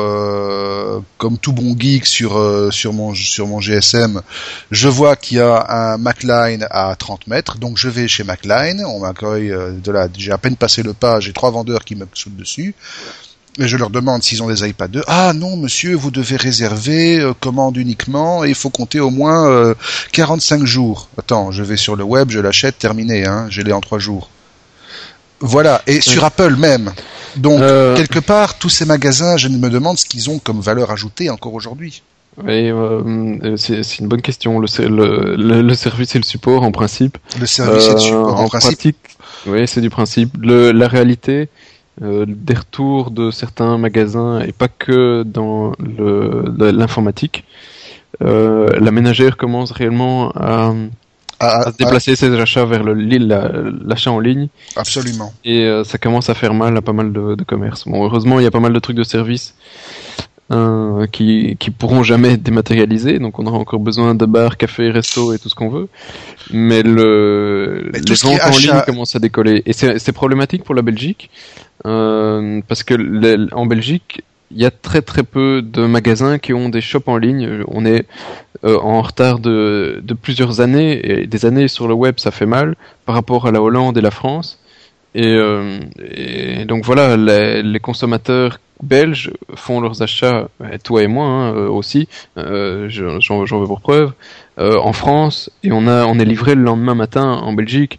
[1.18, 4.22] comme tout bon geek sur sur mon sur mon GSM,
[4.72, 7.58] je vois qu'il y a un MacLine à 30 mètres.
[7.58, 8.84] Donc je vais chez MacLine.
[8.84, 10.08] On m'accueille de là.
[10.18, 12.74] J'ai à peine passé le pas, j'ai trois vendeurs qui me sautent dessus.
[13.58, 15.02] Et je leur demande s'ils ont des iPad 2.
[15.06, 19.74] Ah non, monsieur, vous devez réserver euh, commande uniquement et il faut compter au moins
[20.12, 21.08] 45 euh, jours.
[21.18, 24.28] Attends, je vais sur le web, je l'achète, terminé, hein, je l'ai en trois jours.
[25.40, 26.92] Voilà, et sur Apple même.
[27.36, 27.96] Donc, euh.
[27.96, 31.54] quelque part, tous ces magasins, je me demande ce qu'ils ont comme valeur ajoutée encore
[31.54, 32.02] aujourd'hui.
[32.44, 34.58] C'est une bonne question.
[34.60, 37.16] Le, le, service et le support, en principe.
[37.40, 38.96] Le service et le support, en, principe.
[39.46, 40.36] Oui, c'est du principe.
[40.40, 41.48] Le, la réalité
[42.02, 45.72] euh, des retours de certains magasins et pas que dans
[46.58, 47.44] l'informatique,
[48.22, 50.74] euh, la ménagère commence réellement à,
[51.40, 54.48] à, se déplacer ses achats vers l'achat en ligne.
[54.76, 55.32] Absolument.
[55.44, 57.86] Et euh, ça commence à faire mal à pas mal de, de commerces.
[57.86, 59.54] Bon, heureusement, il y a pas mal de trucs de service
[60.52, 64.90] euh, qui, qui pourront jamais être dématérialisés, donc on aura encore besoin de bars, cafés,
[64.90, 65.88] restos et tout ce qu'on veut.
[66.52, 71.30] Mais le les ventes en ligne commencent à décoller et c'est problématique pour la Belgique
[71.84, 76.68] euh, parce que en Belgique il y a très très peu de magasins qui ont
[76.68, 77.64] des shops en ligne.
[77.68, 78.06] On est
[78.64, 82.46] euh, en retard de, de plusieurs années et des années sur le web, ça fait
[82.46, 84.60] mal par rapport à la Hollande et la France.
[85.16, 90.48] Et, euh, et donc voilà, les, les consommateurs belges font leurs achats,
[90.84, 94.12] toi et moi hein, euh, aussi, euh, j'en veux pour preuve,
[94.58, 97.98] euh, en France et on a on est livré le lendemain matin en Belgique.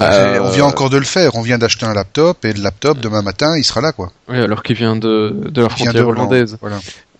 [0.00, 1.34] On vient encore de le faire.
[1.34, 4.10] On vient d'acheter un laptop et le laptop demain matin il sera là quoi.
[4.26, 6.56] Oui, alors qu'il vient de de la frontière hollandaise.
[6.62, 6.78] Voilà.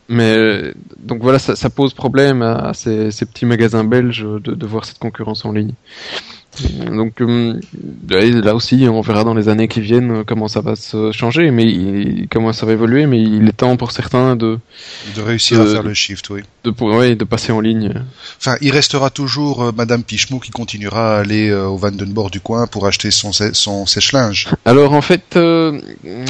[0.09, 4.66] Mais donc voilà, ça, ça, pose problème à ces, ces petits magasins belges de, de
[4.66, 5.75] voir cette concurrence en ligne.
[6.94, 7.58] Donc euh,
[8.10, 11.50] là aussi, on verra dans les années qui viennent euh, comment ça va se changer,
[11.50, 13.06] mais comment ça va évoluer.
[13.06, 14.58] Mais il est temps pour certains de
[15.16, 16.42] de réussir à faire le shift, oui.
[16.64, 17.94] De oui, de passer en ligne.
[18.38, 22.66] Enfin, il restera toujours euh, Madame Pichemot qui continuera à aller au Vandenborg du coin
[22.66, 24.48] pour acheter son son sèche-linge.
[24.66, 25.38] Alors en fait,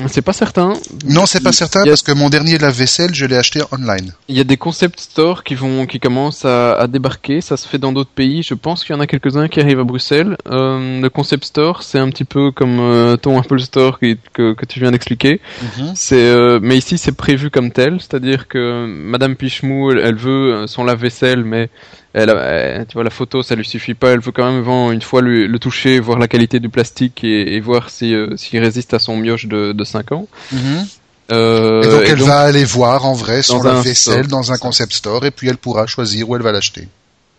[0.07, 0.75] c'est pas certain.
[1.05, 4.13] Non, c'est pas certain parce que mon dernier lave-vaisselle, je l'ai acheté online.
[4.29, 7.41] Il y a des concept stores qui vont qui commencent à, à débarquer.
[7.41, 8.45] Ça se fait dans d'autres pays.
[8.45, 11.83] Je pense qu'il y en a quelques-uns qui arrivent à Bruxelles euh, le concept store,
[11.83, 15.41] c'est un petit peu comme euh, ton Apple Store que, que, tu viens d'expliquer.
[15.63, 15.93] Mhm.
[15.95, 20.85] C'est, euh, mais ici c'est prévu comme tel, c'est-à-dire que Madame Pichemou, elle, veut son
[20.85, 21.69] lave-vaisselle, mais
[22.13, 24.11] elle, tu vois la photo, ça lui suffit pas.
[24.11, 27.91] Elle veut quand même une fois le, toucher, voir la qualité du plastique et, voir
[27.91, 30.29] si s'il résiste à son mioche de, de 5 ans.
[30.53, 30.87] Mhm.
[31.31, 35.31] et donc elle va aller voir en vrai son lave-vaisselle dans un concept store et
[35.31, 36.89] puis elle pourra choisir où elle va l'acheter.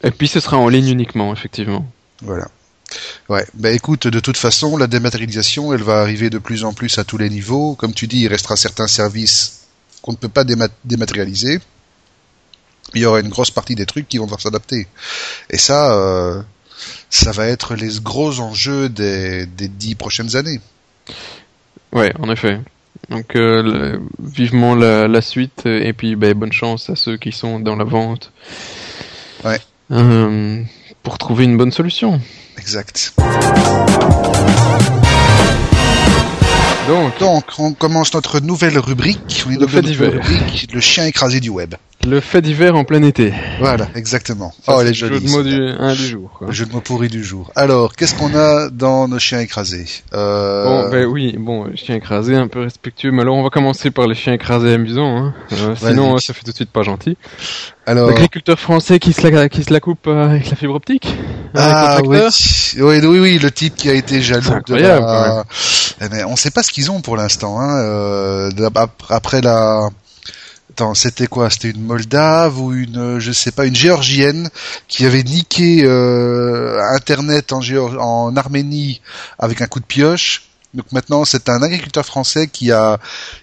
[0.04, 1.86] Et puis ce sera en ligne uniquement, effectivement.
[2.22, 2.48] Voilà.
[3.30, 6.98] Ouais, bah écoute, de toute façon, la dématérialisation, elle va arriver de plus en plus
[6.98, 7.76] à tous les niveaux.
[7.76, 9.68] Comme tu dis, il restera certains services
[10.02, 10.44] qu'on ne peut pas
[10.84, 11.60] dématérialiser.
[12.94, 14.88] Il y aura une grosse partie des trucs qui vont devoir s'adapter.
[15.50, 16.42] Et ça, euh,
[17.10, 20.60] ça va être les gros enjeux des, des dix prochaines années.
[21.92, 22.60] Ouais, en effet.
[23.10, 27.76] Donc euh, vivement la, suite et puis bah, bonne chance à ceux qui sont dans
[27.76, 28.32] la vente.
[29.44, 29.60] Ouais.
[29.92, 30.64] Euh,
[31.04, 32.22] pour trouver une bonne solution.
[32.63, 33.13] Exact.
[36.88, 39.43] Donc, Donc, on commence notre nouvelle rubrique.
[39.45, 40.12] On est Le dans fait notre divers.
[40.13, 41.76] rubrique, le chien écrasé du web.
[42.06, 43.34] Le fait d'hiver en plein été.
[43.60, 44.54] Voilà, exactement.
[44.66, 45.26] Ça, oh, elle est le jeu jolie.
[45.26, 46.32] de mots du, un du jour.
[46.38, 46.48] Quoi.
[46.48, 47.52] Le jeu de mots pourri du jour.
[47.56, 49.86] Alors, qu'est-ce qu'on a dans nos chiens écrasés?
[50.13, 50.66] Euh...
[50.66, 54.08] Bon, ben oui, bon, chien écrasé, un peu respectueux, mais alors on va commencer par
[54.08, 55.34] les chiens écrasés amusants, hein.
[55.54, 57.18] Euh, sinon euh, ça fait tout de suite pas gentil.
[57.86, 61.13] Alors, L'agriculteur français qui se la, qui se la coupe euh, avec la fibre optique
[61.56, 62.18] ah oui.
[62.78, 65.44] oui, oui, oui, le type qui a été jaloux de la...
[66.02, 67.60] Eh ben, on sait pas ce qu'ils ont pour l'instant.
[67.60, 67.78] Hein.
[67.84, 68.50] euh,
[69.10, 69.89] après la...
[70.76, 71.52] Attends, c'était quoi?
[71.52, 74.50] C'était une Moldave ou une, euh, je sais pas, une Géorgienne
[74.88, 79.00] qui avait niqué euh, Internet en, Géor- en Arménie
[79.38, 80.44] avec un coup de pioche?
[80.74, 82.98] Donc maintenant, c'est un agriculteur français qui a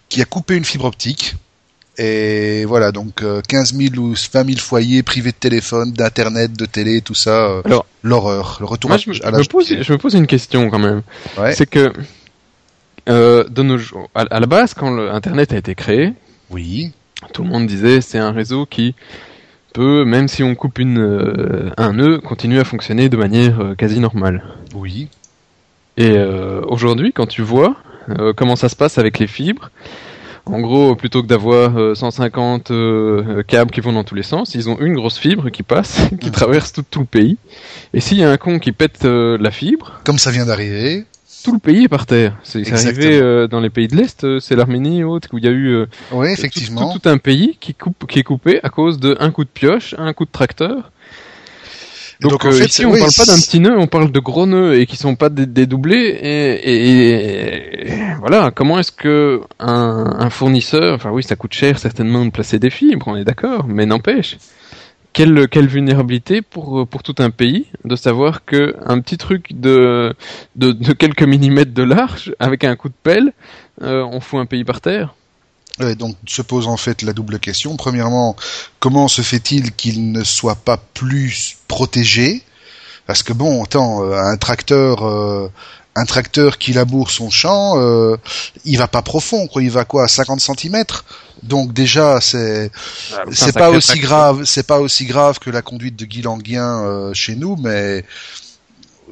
[0.08, 1.36] qui a coupé une fibre optique.
[1.98, 6.64] Et voilà, donc euh, 15 000 ou 20 000 foyers privés de téléphone, d'internet, de
[6.66, 7.30] télé, tout ça.
[7.44, 9.84] euh, Alors, l'horreur, le retour moi je, me- à pose, de pierre.
[9.84, 11.02] je me pose une question quand même.
[11.38, 11.54] Ouais.
[11.54, 11.92] C'est que
[13.08, 16.14] euh, de nos jours, à, à la base, quand le Internet a été créé,
[16.50, 16.92] Oui,
[17.32, 18.94] tout le monde disait c'est un réseau qui
[19.74, 23.74] peut, même si on coupe une, euh, un nœud, continuer à fonctionner de manière euh,
[23.74, 24.42] quasi normale.
[24.74, 25.08] oui.
[25.96, 27.76] Et euh, aujourd'hui, quand tu vois
[28.36, 29.70] comment ça se passe avec les fibres,
[30.46, 34.54] en gros, plutôt que d'avoir euh, 150 euh, câbles qui vont dans tous les sens,
[34.54, 36.32] ils ont une grosse fibre qui passe, qui Mhm.
[36.32, 37.36] traverse tout, tout le pays.
[37.92, 41.04] Et s'il y a un con qui pète la fibre, Comme ça vient d'arriver.
[41.42, 42.36] Tout le pays est par terre.
[42.42, 45.44] C'est arrivé euh, dans les pays de l'Est, euh, c'est l'Arménie et autres, où il
[45.44, 46.92] y a eu euh, Oui, tout- effectivement.
[46.92, 49.94] tout, tout un pays qui, coupe, qui est coupé à cause d'un coup de pioche,
[49.98, 50.90] un coup de tracteur.
[52.22, 54.12] Et Donc, en euh, fait, ici, on oui, parle pas d'un petit nœud, on parle
[54.12, 56.18] de gros nœuds et qui sont pas dé- dédoublés.
[56.20, 61.78] Et, et- et- voilà, comment est-ce que un, un fournisseur, enfin oui, ça coûte cher
[61.78, 64.36] certainement de placer des fibres, on est d'accord, mais n'empêche.
[65.12, 70.14] Quelle, quelle vulnérabilité pour, pour tout un pays de savoir que un petit truc de,
[70.56, 73.32] de, quelques millimètres de large, avec un coup de pelle,
[73.82, 75.14] euh, on fout un pays par terre.
[75.98, 77.76] Donc se pose en fait la double question.
[77.76, 78.36] Premièrement,
[78.80, 82.42] comment se fait-il qu'il ne soit pas plus protégé?
[83.06, 85.50] Parce que bon, attends, euh, un tracteur, euh,
[85.96, 88.16] un tracteur qui laboure son champ, euh,
[88.64, 89.62] il va pas profond, quoi.
[89.62, 90.84] Il va quoi, à 50 cm
[91.42, 92.70] Donc déjà, c'est
[93.32, 97.14] c'est pas aussi grave, c'est pas aussi grave que la conduite de Guy Languien euh,
[97.14, 98.04] chez nous, mais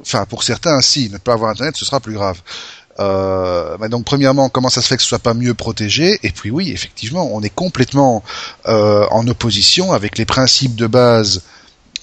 [0.01, 2.41] enfin pour certains, si ne pas avoir internet, ce sera plus grave.
[2.99, 6.19] Euh, donc premièrement, comment ça se fait que ce soit pas mieux protégé?
[6.23, 8.23] Et puis oui, effectivement, on est complètement
[8.67, 11.41] euh, en opposition avec les principes de base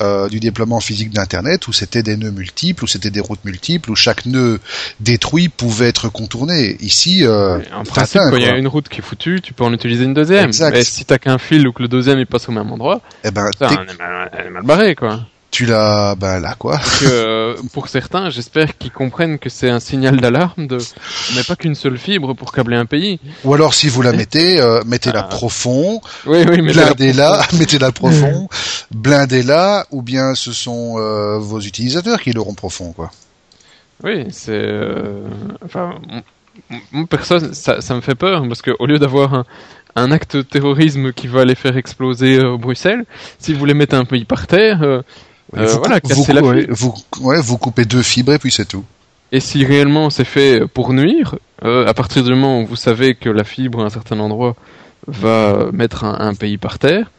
[0.00, 3.90] euh, du déploiement physique d'Internet, où c'était des nœuds multiples, où c'était des routes multiples,
[3.90, 4.60] où chaque nœud
[5.00, 6.76] détruit pouvait être contourné.
[6.80, 9.64] Ici, euh, En principe, quand il y a une route qui est foutue, tu peux
[9.64, 10.46] en utiliser une deuxième.
[10.46, 10.72] Exact.
[10.72, 13.30] Mais si t'as qu'un fil ou que le deuxième il passe au même endroit, eh
[13.30, 15.20] ben, ça, on est mal, elle est mal barré, quoi.
[15.50, 16.76] Tu l'as, ben là quoi.
[16.76, 21.44] Donc, euh, pour certains, j'espère qu'ils comprennent que c'est un signal d'alarme de, on met
[21.44, 23.20] pas qu'une seule fibre pour câbler un pays.
[23.44, 25.28] Ou alors si vous la mettez, euh, mettez-la Ah.
[25.28, 28.48] profond, Oui, oui, mais blindez-la, mettez-la profond,
[28.94, 33.10] blindez-la, ou bien ce sont euh, vos utilisateurs qui l'auront profond, quoi.
[34.04, 35.26] oui, c'est, euh,
[35.64, 35.94] enfin,
[37.08, 39.44] personne, ça, ça me fait peur parce que au lieu d'avoir un,
[39.94, 43.04] un acte de terrorisme qui va les faire exploser euh, Bruxelles,
[43.38, 45.00] si vous voulez mettre un pays par terre, euh,
[45.56, 46.74] euh, vous, voilà, vous, la ouais, fibre.
[46.74, 48.84] vous, ouais, vous coupez deux fibres et puis c'est tout.
[49.32, 53.14] Et si réellement c'est fait pour nuire, euh, à partir du moment où vous savez
[53.14, 54.56] que la fibre à un certain endroit
[55.06, 57.10] va mettre un, un pays par terre,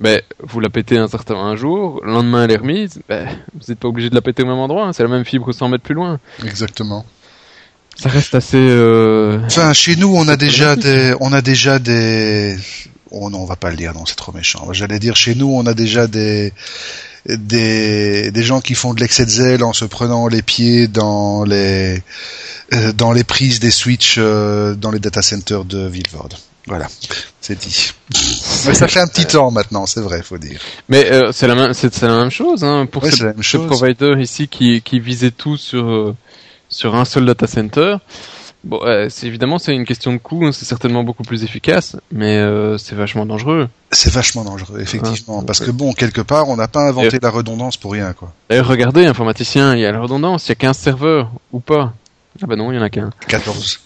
[0.00, 3.60] ben, vous la pétez un certain un jour, le lendemain elle est remise, ben, vous
[3.68, 5.68] n'êtes pas obligé de la péter au même endroit, hein, c'est la même fibre 100
[5.70, 6.20] mètres plus loin.
[6.44, 7.06] Exactement.
[7.96, 8.58] Ça reste assez...
[8.58, 9.40] Euh...
[9.46, 12.58] Enfin, chez nous, on a déjà des, on a déjà des,
[13.10, 14.70] oh non, on va pas le dire, non, c'est trop méchant.
[14.72, 16.52] J'allais dire, chez nous, on a déjà des,
[17.28, 21.44] des, des gens qui font de l'excès de zèle en se prenant les pieds dans
[21.44, 22.02] les,
[22.72, 26.34] euh, dans les prises des switches euh, dans les data centers de Villevorde.
[26.66, 26.88] Voilà,
[27.40, 27.92] c'est dit.
[28.66, 30.60] Mais ça fait un petit temps maintenant, c'est vrai, faut dire.
[30.88, 33.42] Mais euh, c'est la même, c'est la même chose hein, pour Ouais, ce, la même
[33.42, 36.16] ce provider ici qui, qui visait tout sur euh,
[36.68, 37.96] sur un seul data center.
[38.66, 41.96] Bon, euh, c'est évidemment c'est une question de coût, hein, c'est certainement beaucoup plus efficace,
[42.10, 43.68] mais euh, c'est vachement dangereux.
[43.92, 47.30] C'est vachement dangereux, effectivement, Ah, parce que bon, quelque part, on n'a pas inventé la
[47.30, 48.32] redondance pour rien, quoi.
[48.50, 51.92] D'ailleurs, regardez, informaticien, il y a la redondance, il y a 15 serveurs ou pas.
[52.42, 53.10] Ah bah non, il y en a qu'un.
[53.28, 53.80] 14.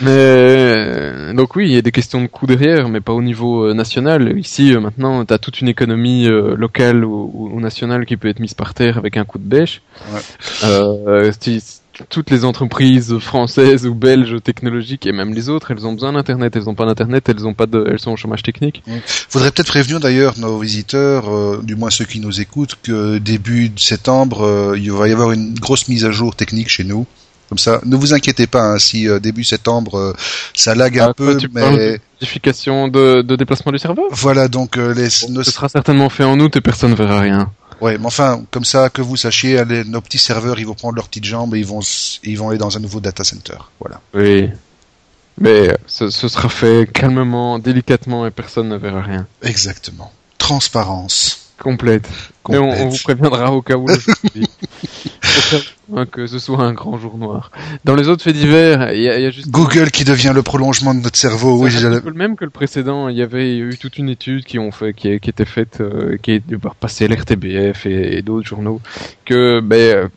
[0.00, 3.22] Mais euh, donc oui, il y a des questions de coût derrière, mais pas au
[3.22, 4.38] niveau euh, national.
[4.38, 8.28] Ici, euh, maintenant, tu as toute une économie euh, locale ou, ou- nationale qui peut
[8.28, 9.82] être mise par terre avec un coup de bêche.
[10.12, 10.20] Ouais.
[10.64, 11.62] Euh, si-
[12.08, 16.54] toutes les entreprises françaises ou belges technologiques et même les autres, elles ont besoin d'internet.
[16.56, 18.82] Elles n'ont pas d'internet, elles ont pas de, elles sont au chômage technique.
[19.28, 23.68] Faudrait peut-être prévenir d'ailleurs nos visiteurs, euh, du moins ceux qui nous écoutent, que début
[23.70, 27.06] de septembre, euh, il va y avoir une grosse mise à jour technique chez nous.
[27.48, 30.12] Comme ça, ne vous inquiétez pas hein, si euh, début septembre euh,
[30.54, 34.78] ça lag un Ah, peu, tu mais modification de, de déplacement du serveur voilà donc
[34.78, 37.50] euh, les nos- Ce sera certainement fait en août et personne ne verra rien.
[37.82, 41.08] Ouais, mais enfin comme ça que vous sachiez, nos petits serveurs ils vont prendre leurs
[41.08, 41.80] petites jambes et ils vont
[42.22, 43.58] ils vont aller dans un nouveau data center.
[43.80, 44.00] Voilà.
[44.14, 44.48] Oui.
[45.38, 49.26] Mais euh, ce, ce sera fait calmement, délicatement et personne ne verra rien.
[49.42, 50.12] Exactement.
[50.38, 51.41] Transparence.
[51.62, 52.08] Complète.
[52.50, 53.94] Et on, vous préviendra au cas où le
[55.96, 57.50] hein, que ce soit un grand jour noir.
[57.84, 60.32] Dans les autres faits divers, il y, a- il y a juste Google qui devient
[60.34, 61.58] le prolongement de notre cerveau.
[61.62, 63.08] Oui, un peu le même que le précédent.
[63.08, 66.16] Il y avait eu toute une étude qui ont fait, qui, qui était faite, euh,
[66.20, 68.80] qui est par passer l'RTBF et, et d'autres journaux,
[69.24, 70.10] que ben,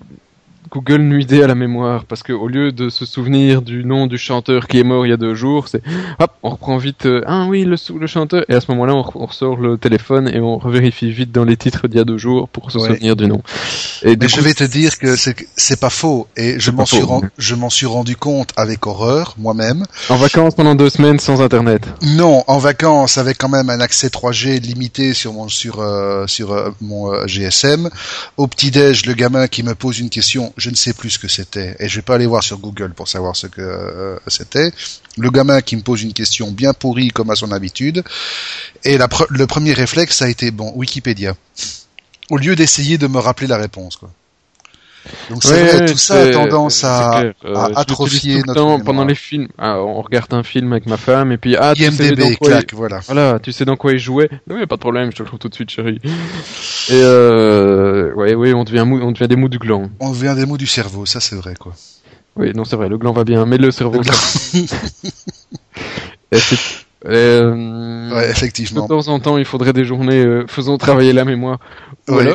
[0.75, 4.17] Google nuisait à la mémoire parce que au lieu de se souvenir du nom du
[4.17, 5.81] chanteur qui est mort il y a deux jours, c'est
[6.19, 9.01] hop, on reprend vite euh, ah oui le le chanteur et à ce moment-là on,
[9.01, 12.03] re- on ressort le téléphone et on revérifie vite dans les titres d'il y a
[12.03, 12.87] deux jours pour se Ouais.
[12.89, 13.41] souvenir du nom.
[14.03, 17.07] Et Mais je vais te dire que c'est pas faux et je m'en suis faux,
[17.07, 17.29] ren- ouais.
[17.37, 19.85] je m'en suis rendu compte avec horreur moi-même.
[20.09, 21.83] en vacances pendant deux semaines sans internet.
[22.01, 26.51] Non, en vacances avec quand même un accès 3G limité sur mon sur euh, sur
[26.51, 27.89] euh, mon euh, GSM.
[28.37, 31.19] Au petit déj, le gamin qui me pose une question, je ne sais plus ce
[31.19, 34.17] que c'était et je vais pas aller voir sur Google pour savoir ce que euh,
[34.25, 34.71] c'était.
[35.15, 38.03] Le gamin qui me pose une question bien pourrie comme à son habitude
[38.83, 41.35] et le premier réflexe a été bon Wikipédia.
[42.31, 44.11] Au lieu d'essayer de me rappeler la réponse quoi.
[45.29, 47.21] Donc c'est Ouais, vrai, tout ça a tendance à.
[47.21, 48.83] Euh, à atrophier notre temps mémoire.
[48.83, 49.47] pendant les films.
[49.57, 52.47] Ah, on regarde un film avec ma femme et puis ah tu sais dans quoi
[52.49, 52.99] il- clac, voilà.
[53.05, 55.39] Voilà, tu sais dans quoi il jouait Oui, pas de problème, je te le trouve
[55.39, 55.99] tout de suite, chérie.
[56.89, 59.89] Et euh, ouais, ouais, on devient mou, on devient des mous du gland.
[59.99, 61.73] On devient des mots du cerveau, ça c'est vrai quoi.
[62.37, 64.01] Oui, non, c'est vrai, le gland va bien, mais le cerveau.
[64.01, 64.11] Le
[67.07, 68.87] Et euh, Ouais, de effectivement.
[68.87, 71.59] temps en temps, il faudrait des journées euh, faisons travailler la mémoire.
[72.07, 72.33] Ouais.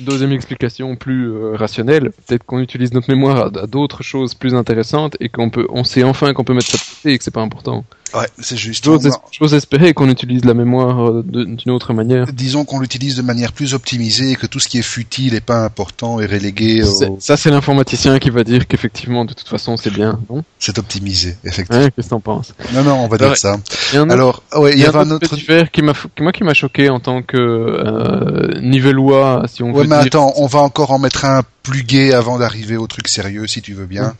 [0.00, 4.54] Deuxième explication plus euh, rationnelle, peut-être qu'on utilise notre mémoire à, à d'autres choses plus
[4.54, 7.24] intéressantes et qu'on peut, on sait enfin qu'on peut mettre ça de côté et que
[7.24, 7.84] c'est pas important.
[8.14, 8.84] Ouais, c'est juste.
[8.84, 9.06] J'ose
[9.54, 12.26] es- espérer qu'on utilise la mémoire euh, d'une autre manière.
[12.30, 15.40] Disons qu'on l'utilise de manière plus optimisée et que tout ce qui est futile et
[15.40, 16.82] pas important est relégué.
[16.82, 17.16] Au...
[17.18, 20.20] Ça, c'est l'informaticien qui va dire qu'effectivement, de toute façon, c'est bien.
[20.28, 20.44] Non?
[20.58, 21.88] C'est optimisé, effectivement.
[21.96, 22.54] Qu'est-ce que t'en penses?
[22.74, 23.56] Non, non, on va Alors, dire ça.
[23.92, 25.34] Il y a un autre, Alors, ouais, il y y a avait un autre
[25.72, 29.96] qui m'a, moi, qui m'a choqué en tant que euh, nivellois, si on Ouais, mais
[29.96, 30.06] dire.
[30.06, 33.62] attends, on va encore en mettre un plus gai avant d'arriver au truc sérieux, si
[33.62, 34.16] tu veux bien.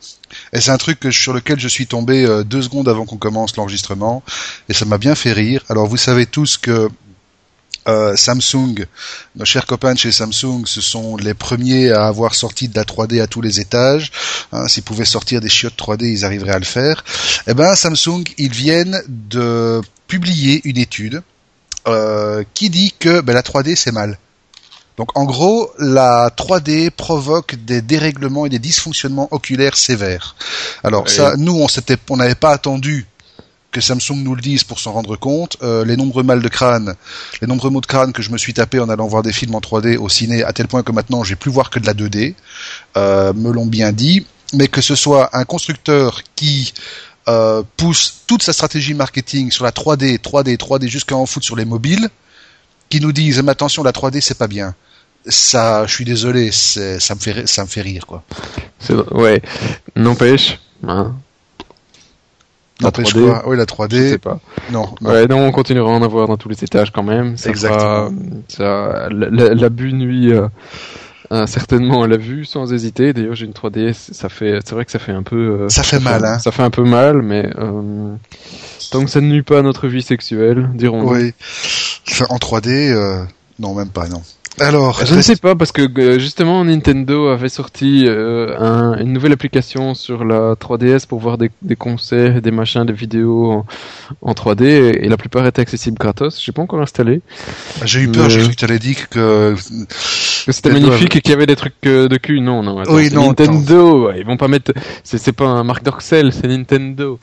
[0.53, 3.17] Et c'est un truc que, sur lequel je suis tombé euh, deux secondes avant qu'on
[3.17, 4.23] commence l'enregistrement,
[4.69, 5.63] et ça m'a bien fait rire.
[5.69, 6.89] Alors, vous savez tous que
[7.87, 8.85] euh, Samsung,
[9.35, 12.83] nos chers copains de chez Samsung, ce sont les premiers à avoir sorti de la
[12.83, 14.11] 3D à tous les étages.
[14.51, 17.03] Hein, S'ils pouvaient sortir des chiottes 3D, ils arriveraient à le faire.
[17.47, 21.21] Eh ben, Samsung, ils viennent de publier une étude
[21.87, 24.17] euh, qui dit que ben, la 3D c'est mal.
[24.97, 30.35] Donc en gros, la 3D provoque des dérèglements et des dysfonctionnements oculaires sévères.
[30.83, 33.07] Alors ça, nous, on s'était, on n'avait pas attendu
[33.73, 35.57] que Samsung nous le dise pour s'en rendre compte.
[35.63, 36.95] Euh, les nombreux mal de crâne,
[37.41, 39.55] les nombreux maux de crâne que je me suis tapé en allant voir des films
[39.55, 41.93] en 3D au ciné, à tel point que maintenant j'ai plus voir que de la
[41.93, 42.35] 2D,
[42.95, 44.25] euh, me l'ont bien dit.
[44.53, 46.73] Mais que ce soit un constructeur qui
[47.27, 51.55] euh, pousse toute sa stratégie marketing sur la 3D, 3D, 3D jusqu'à en foutre sur
[51.55, 52.09] les mobiles,
[52.89, 54.75] qui nous disent mais attention la 3D c'est pas bien.
[55.27, 58.23] Ça, je suis désolé, ça me fait ça me fait rire quoi.
[59.11, 59.41] Ouais.
[59.95, 60.59] N'empêche.
[60.85, 61.13] Hein,
[62.81, 63.43] La 3D, quoi?
[63.47, 64.39] Oui la je sais 3D, pas.
[64.71, 65.11] non, non.
[65.11, 67.37] Ouais, non, on continuera à en avoir dans tous les étages quand même.
[67.37, 68.09] Ça Exactement.
[68.09, 68.11] va-
[68.49, 70.47] ça, l- l'abus nuit euh,
[71.31, 73.13] euh, certainement à la vue, sans hésiter.
[73.13, 74.11] D'ailleurs, j'ai une 3DS.
[74.11, 75.61] Ça fait, c'est vrai que ça fait un peu.
[75.61, 76.39] euh, Ça fait mal, hein.
[76.39, 78.13] Ça fait un peu mal, mais euh,
[78.91, 81.09] tant que ça ne nuit pas à notre vie sexuelle, dirons-nous.
[81.13, 81.33] Oui.
[82.29, 83.23] En 3D, euh,
[83.59, 84.21] non même pas non.
[84.59, 89.11] Alors, Je ne sais pas parce que euh, justement Nintendo avait sorti euh, un- une
[89.11, 93.65] nouvelle application sur la 3DS pour voir des, des concerts, des machins, des vidéos en,
[94.21, 96.39] en 3D et, et la plupart étaient accessibles gratos.
[96.39, 97.21] J'ai pas encore installé.
[97.83, 99.55] j'ai eu peur, mais- j'ai cru que tu allais dire que
[100.45, 102.39] Que C'était Nintendo magnifique et qu'il y avait des trucs euh, de cul.
[102.39, 102.77] Non, non.
[102.79, 104.11] attends, Oui, non, Nintendo.
[104.15, 104.71] Ils vont pas mettre.
[105.03, 107.17] C'est c'est pas un Marc Dorcel, c'est Nintendo.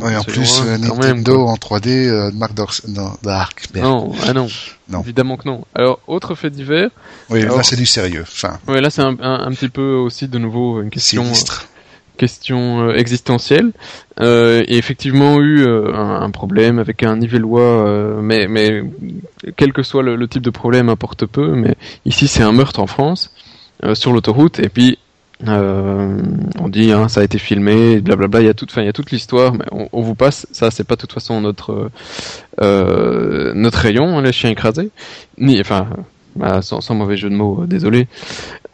[0.00, 1.52] Ouais, en plus loin, euh, même, Nintendo quoi.
[1.52, 3.68] en 3D, euh, Mark Dorks, non, Dark.
[3.74, 4.48] Non, ah non.
[4.88, 5.00] Non.
[5.02, 5.64] Évidemment que non.
[5.74, 6.90] Alors autre fait divers.
[7.30, 8.22] Oui, Alors- là c'est du sérieux.
[8.22, 11.24] Enfin, Ouais, là c'est un, un, un petit peu aussi de nouveau une question.
[11.24, 11.66] sinistre.
[12.16, 13.70] question euh, existentielle
[14.20, 18.82] euh, et effectivement eu euh, un, un problème avec un nivellois euh, mais mais
[19.56, 21.76] quel que soit le, le type de problème importe peu mais
[22.06, 23.30] ici c'est un meurtre en France
[23.84, 24.98] euh, sur l'autoroute et puis
[25.46, 26.20] euh,
[26.58, 28.88] on dit hein, ça a été filmé blablabla il y a toute enfin il y
[28.88, 30.46] a toute l'histoire mais on, vous passe.
[30.50, 31.90] Ça c'est pas de toute façon notre
[32.60, 34.90] euh, notre rayon hein, les chiens écrasés.
[35.38, 35.88] Ni enfin
[36.38, 38.06] bah, sans, mauvais jeu de mots euh, désolé.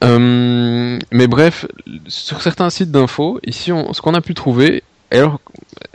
[0.03, 1.67] Euh, mais bref,
[2.07, 5.41] sur certains sites d'infos, ici, on, ce qu'on a pu trouver, alors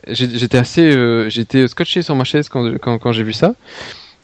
[0.07, 3.53] j'étais assez, euh, j'étais scotché sur ma chaise quand, quand, j'ai vu ça,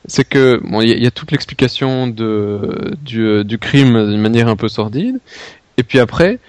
[0.08, 4.48] c'est que bon, il y, y, a toute l'explication de du, du crime d'une manière
[4.48, 5.20] un peu sordide,
[5.78, 6.40] et puis après,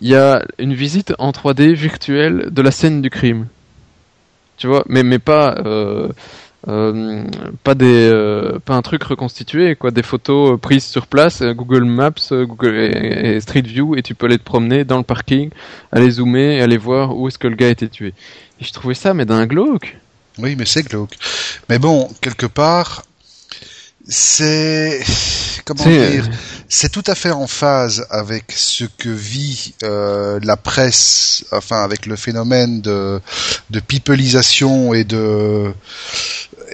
[0.00, 3.46] il y a une visite en 3D virtuelle de la scène du crime.
[4.56, 6.08] Tu vois, mais mais pas euh,
[6.68, 7.24] euh,
[7.64, 12.12] pas des euh, pas un truc reconstitué quoi, des photos prises sur place, Google Maps,
[12.30, 15.50] et, Street View et tu peux aller te promener dans le parking,
[15.90, 18.14] aller zoomer, aller voir où est-ce que le gars a été tué.
[18.60, 19.96] Et je trouvais ça mais d'un glauque.
[20.38, 21.16] Oui, mais c'est glauque.
[21.68, 23.04] Mais bon, quelque part,
[24.08, 25.02] c'est
[25.64, 26.28] comment dire
[26.68, 32.06] c'est tout à fait en phase avec ce que vit euh, la presse enfin avec
[32.06, 33.20] le phénomène de
[33.70, 35.72] de pipelisation et de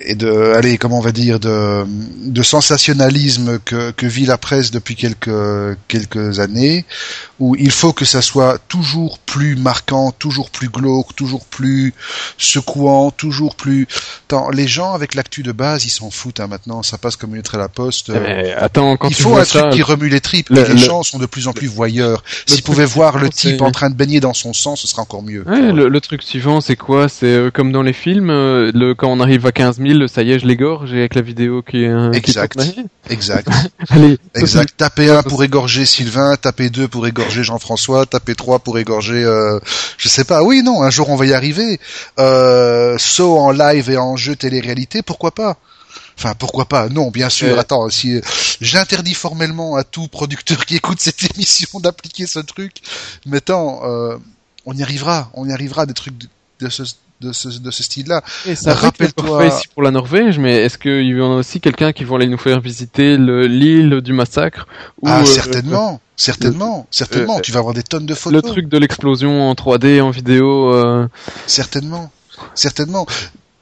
[0.04, 1.84] et de allez comment on va dire de
[2.24, 5.30] de sensationnalisme que que vit la presse depuis quelques
[5.88, 6.84] quelques années
[7.38, 11.94] où il faut que ça soit toujours plus marquant, toujours plus glauque, toujours plus
[12.38, 13.86] secouant, toujours plus
[14.52, 17.36] les gens avec l'actu de base, ils s'en foutent hein, maintenant, ça passe comme une
[17.36, 18.10] lettre à la poste.
[18.10, 20.48] Mais attends, quand il faut un ça, truc qui remue les tripes.
[20.50, 22.22] le- et les le- gens sont de plus en plus voyeurs.
[22.46, 25.22] S'ils pouvaient voir le type en train de baigner dans son sang, ce serait encore
[25.22, 25.44] mieux.
[25.48, 27.08] Ouais, le, le truc suivant, c'est quoi?
[27.08, 30.22] C'est euh, comme dans les films, euh, le, quand on arrive à 15 000, ça
[30.22, 32.10] y est, je l'égorge, avec la vidéo qui est...
[32.12, 32.58] qui Exact.
[33.08, 33.48] Exact.
[33.88, 34.74] Allez, Exact.
[34.76, 39.58] Tapez un pour égorger Sylvain, tapez deux pour égorger Jean-François, tapez trois pour égorger, euh,
[39.98, 40.42] je sais pas.
[40.42, 41.80] Oui, non, un jour on va y arriver.
[42.18, 45.56] Euh, saut en live et en jeu télé-réalité, pourquoi pas?
[46.20, 46.90] Enfin, pourquoi pas?
[46.90, 47.54] Non, bien sûr.
[47.54, 47.58] Ouais.
[47.58, 48.20] Attends, si euh,
[48.60, 52.76] j'interdis formellement à tout producteur qui écoute cette émission d'appliquer ce truc,
[53.24, 54.18] mais attends, euh,
[54.66, 55.30] on y arrivera.
[55.32, 56.28] On y arrivera des trucs de,
[56.60, 56.82] de ce
[57.20, 58.22] de ce, de ce style-là.
[58.46, 61.60] Et ça Rappelle-toi- rappelle ici pour la Norvège, mais est-ce qu'il y en a aussi
[61.60, 64.66] quelqu'un qui vont aller nous faire visiter le- l'île du massacre
[65.02, 67.38] ou, ah, euh, certainement, certainement, certainement.
[67.38, 68.42] euh, tu vas avoir des tonnes de le photos.
[68.50, 70.72] truc de l'explosion en 3D, en vidéo.
[70.74, 71.06] euh,
[71.46, 72.10] Certainement,
[72.54, 73.06] certainement.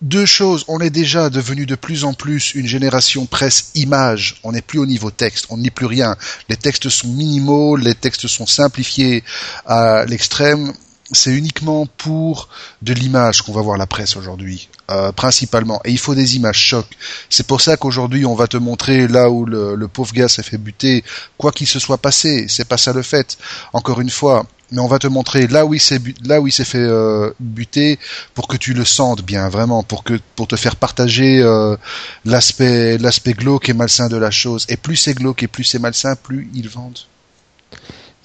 [0.01, 4.53] Deux choses, on est déjà devenu de plus en plus une génération presse image, on
[4.53, 6.15] n'est plus au niveau texte, on n'y plus rien.
[6.49, 9.25] Les textes sont minimaux, les textes sont simplifiés
[9.67, 10.73] à l'extrême.
[11.13, 12.49] C'est uniquement pour
[12.83, 15.81] de l'image qu'on va voir la presse aujourd'hui, euh, principalement.
[15.85, 16.87] Et il faut des images choc.
[17.31, 20.59] C'est pour ça qu'aujourd'hui on va te montrer là où le, pauvre gars s'est fait
[20.59, 21.05] buter,
[21.39, 22.47] quoi qu'il se soit passé.
[22.49, 23.39] C'est pas ça le fait.
[23.73, 26.53] Encore une fois, mais on va te montrer là où il s'est là où il
[26.53, 27.99] s'est fait euh, buter
[28.35, 31.77] pour que tu le sentes bien vraiment pour que pour te faire partager euh,
[32.25, 35.79] l'aspect l'aspect glauque et malsain de la chose et plus c'est glauque et plus c'est
[35.79, 36.99] malsain plus ils vendent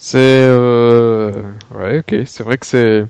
[0.05, 0.17] c'est...
[0.19, 1.31] Euh...
[1.73, 3.05] Ouais, ok, c'est vrai que c'est...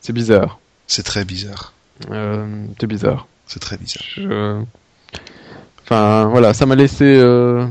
[0.00, 0.58] C'est bizarre.
[0.86, 1.74] c'est très bizarre
[2.10, 2.46] Euh,
[2.80, 3.26] c'est bizarre.
[3.46, 4.62] c'est très bizarre Je...
[5.84, 7.04] Enfin, voilà, ça m'a laissé...
[7.04, 7.66] Euh...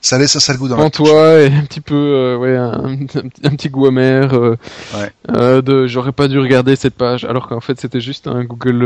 [0.00, 2.84] ça laisse un sale goût dans la Pantois et un petit peu, euh, ouais, un,
[2.84, 4.32] un petit- un petit goût amer.
[4.34, 4.56] Euh,
[4.94, 5.10] Ouais.
[5.30, 8.82] euh, de, j'aurais pas dû regarder cette page, alors qu'en fait c'était juste un Google,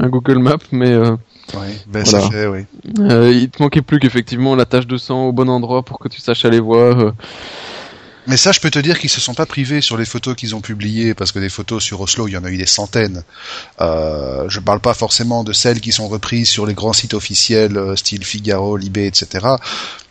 [0.00, 1.12] un Google Map, mais euh,
[1.54, 2.26] ouais ben Voilà.
[2.26, 2.64] c'est fait oui
[3.00, 6.08] euh, il te manquait plus qu'effectivement la tache de sang au bon endroit pour que
[6.08, 7.12] tu saches aller voir.
[8.26, 10.54] Mais ça, je peux te dire qu'ils se sont pas privés sur les photos qu'ils
[10.54, 13.22] ont publiées, parce que des photos sur Oslo, il y en a eu des centaines.
[13.80, 17.76] Euh, je parle pas forcément de celles qui sont reprises sur les grands sites officiels,
[17.76, 19.56] euh, style Figaro, Libé, etc.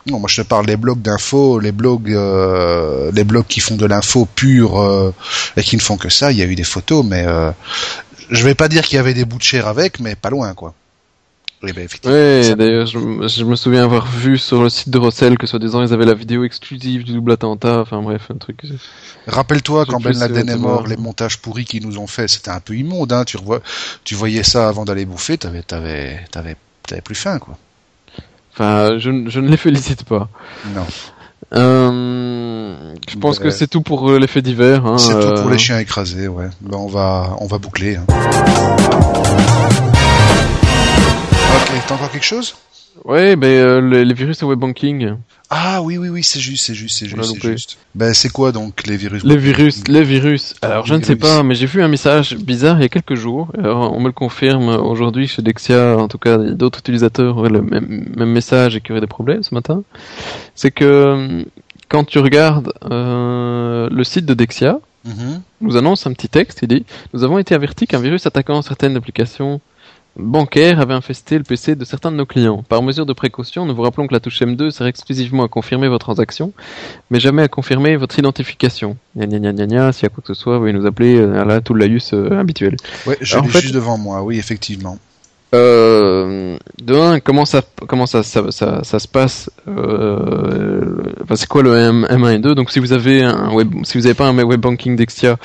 [0.05, 3.75] Non, moi je te parle des blogs d'infos, les blogs, euh, les blogs qui font
[3.77, 5.13] de l'info pure euh,
[5.55, 6.31] et qui ne font que ça.
[6.31, 7.51] Il y a eu des photos, mais euh,
[8.29, 10.53] je vais pas dire qu'il y avait des bouts de chair avec, mais pas loin,
[10.53, 10.73] quoi.
[11.63, 11.71] Oui.
[12.05, 12.97] Ouais, Ça- d'ailleurs je,
[13.45, 16.43] me souviens avoir vu sur le site de Rossel que soi-disant ils avaient la vidéo
[16.43, 18.59] exclusive du double attentat, enfin bref, un truc.
[19.27, 22.59] Rappelle-toi quand Ben Laden est mort, les montages pourris qu'ils nous ont fait, c'était un
[22.59, 23.13] peu immonde.
[23.13, 23.23] Hein.
[23.23, 23.61] Tu revois,
[24.03, 27.57] tu voyais ça avant d'aller bouffer, t'avais, t'avais, t'avais, t'avais plus faim, quoi.
[28.53, 30.27] Enfin, je, ne- je ne les félicite pas.
[30.75, 30.85] Non,
[31.55, 34.85] Euh, je pense que c'est tout pour euh, l'effet divers.
[34.85, 36.49] Hein, c'est tout pour euh, les chiens écrasés, ouais.
[36.61, 37.95] Ben on va, on va boucler.
[37.95, 38.05] Hein.
[41.87, 42.55] T'as encore quelque chose?
[43.05, 45.15] Ouais, ben euh, les, les virus au web banking.
[45.49, 47.77] Ah oui, oui, oui, c'est juste, c'est juste, c'est juste.
[47.95, 50.55] Ben c'est quoi donc les virus Les virus, les virus.
[50.61, 53.15] Alors je ne sais pas, mais j'ai vu un message bizarre il y a quelques
[53.15, 53.49] jours.
[53.57, 57.61] Alors, on me le confirme aujourd'hui chez Dexia, en tout cas d'autres utilisateurs auraient le
[57.61, 59.83] même, même message et qui auraient des problèmes ce matin.
[60.55, 61.43] C'est que euh,
[61.89, 65.41] quand tu regardes euh, le site de Dexia, Mhm.
[65.59, 68.95] nous annonce un petit texte, il dit Nous avons été avertis qu'un virus attaquant certaines
[68.95, 69.59] applications
[70.15, 72.63] bancaires avait infesté le PC de certains de nos clients.
[72.63, 75.87] Par mesure de précaution, nous vous rappelons que la touche M2 sert exclusivement à confirmer
[75.87, 76.53] vos transactions,
[77.09, 78.97] mais jamais à confirmer votre identification.
[79.15, 81.43] Gna gna gna gna s'il y a quoi que ce soit, veuillez nous appeler, euh,
[81.45, 82.75] là, tout le laïus euh, habituel.
[83.07, 84.97] Ouais, je l'ai juste devant moi, oui, effectivement.
[85.53, 91.47] Euh, de un, comment ça, comment ça, ça, ça, ça se passe euh, enfin, C'est
[91.47, 94.15] quoi le M, 1 et 2 Donc, si vous avez un web, si vous n'avez
[94.15, 95.37] pas un web banking Dexia,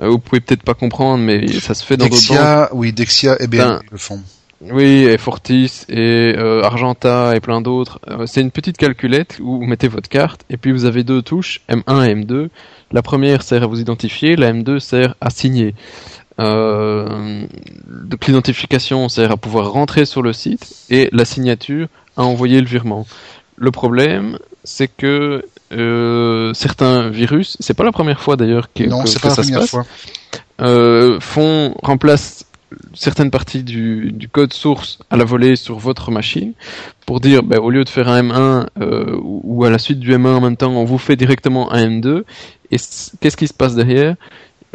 [0.00, 2.38] euh, vous pouvez peut-être pas comprendre, mais ça se fait dans d'autres banques.
[2.38, 4.20] Dexia, oui, Dexia et bien Ben, le font.
[4.62, 7.98] Oui, et Fortis et euh, Argenta et plein d'autres.
[8.08, 11.22] Euh, c'est une petite calculette où vous mettez votre carte et puis vous avez deux
[11.22, 12.48] touches, M1 et M2.
[12.92, 15.74] La première sert à vous identifier, la M2 sert à signer.
[16.40, 17.44] Euh,
[17.88, 22.66] donc l'identification sert à pouvoir rentrer sur le site et la signature à envoyer le
[22.66, 23.06] virement.
[23.56, 29.04] Le problème, c'est que euh, certains virus, c'est pas la première fois d'ailleurs que, non,
[29.04, 29.84] ça se passe, fois.
[30.60, 32.46] euh, font remplacent
[32.94, 36.52] certaines parties du, du code source à la volée sur votre machine
[37.04, 40.12] pour dire ben, au lieu de faire un M1 euh, ou à la suite du
[40.12, 42.22] M1 en même temps on vous fait directement un M2
[42.70, 42.76] et
[43.20, 44.14] qu'est-ce qui se passe derrière?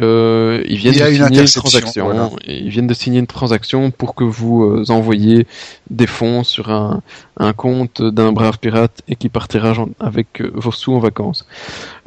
[0.02, 2.30] Euh, ils viennent de signer une transaction voilà.
[2.46, 5.48] Ils viennent de signer une transaction pour que vous euh, envoyiez
[5.90, 7.02] des fonds sur un,
[7.38, 11.46] un compte d'un brave pirate et qui partira avec euh, vos sous en vacances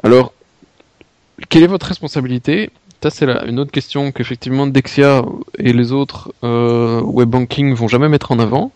[0.03, 0.33] alors
[1.49, 2.71] quelle est votre responsabilité?
[3.03, 5.23] Ça, c'est une autre question qu'effectivement Dexia
[5.59, 8.73] et les autres euh, web banking vont jamais mettre en avant.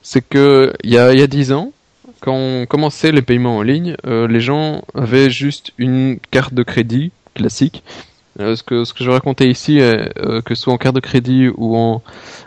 [0.00, 1.72] C'est que il y a, y a 10 ans,
[2.20, 6.62] quand on commençait les paiements en ligne, euh, les gens avaient juste une carte de
[6.62, 7.82] crédit classique.
[8.40, 10.94] Euh, ce, que, ce que je racontais ici, est, euh, que ce soit en carte
[10.94, 12.02] de crédit ou en,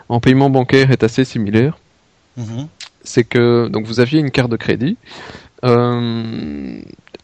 [0.08, 1.78] en paiement bancaire, est assez similaire
[2.36, 2.66] Mhm.
[3.02, 4.98] c'est que donc vous aviez une carte de crédit
[5.64, 6.80] euh,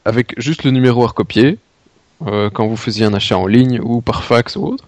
[0.06, 1.58] avec juste le numéro à recopier
[2.54, 4.86] quand vous faisiez un achat en ligne ou par fax ou autre.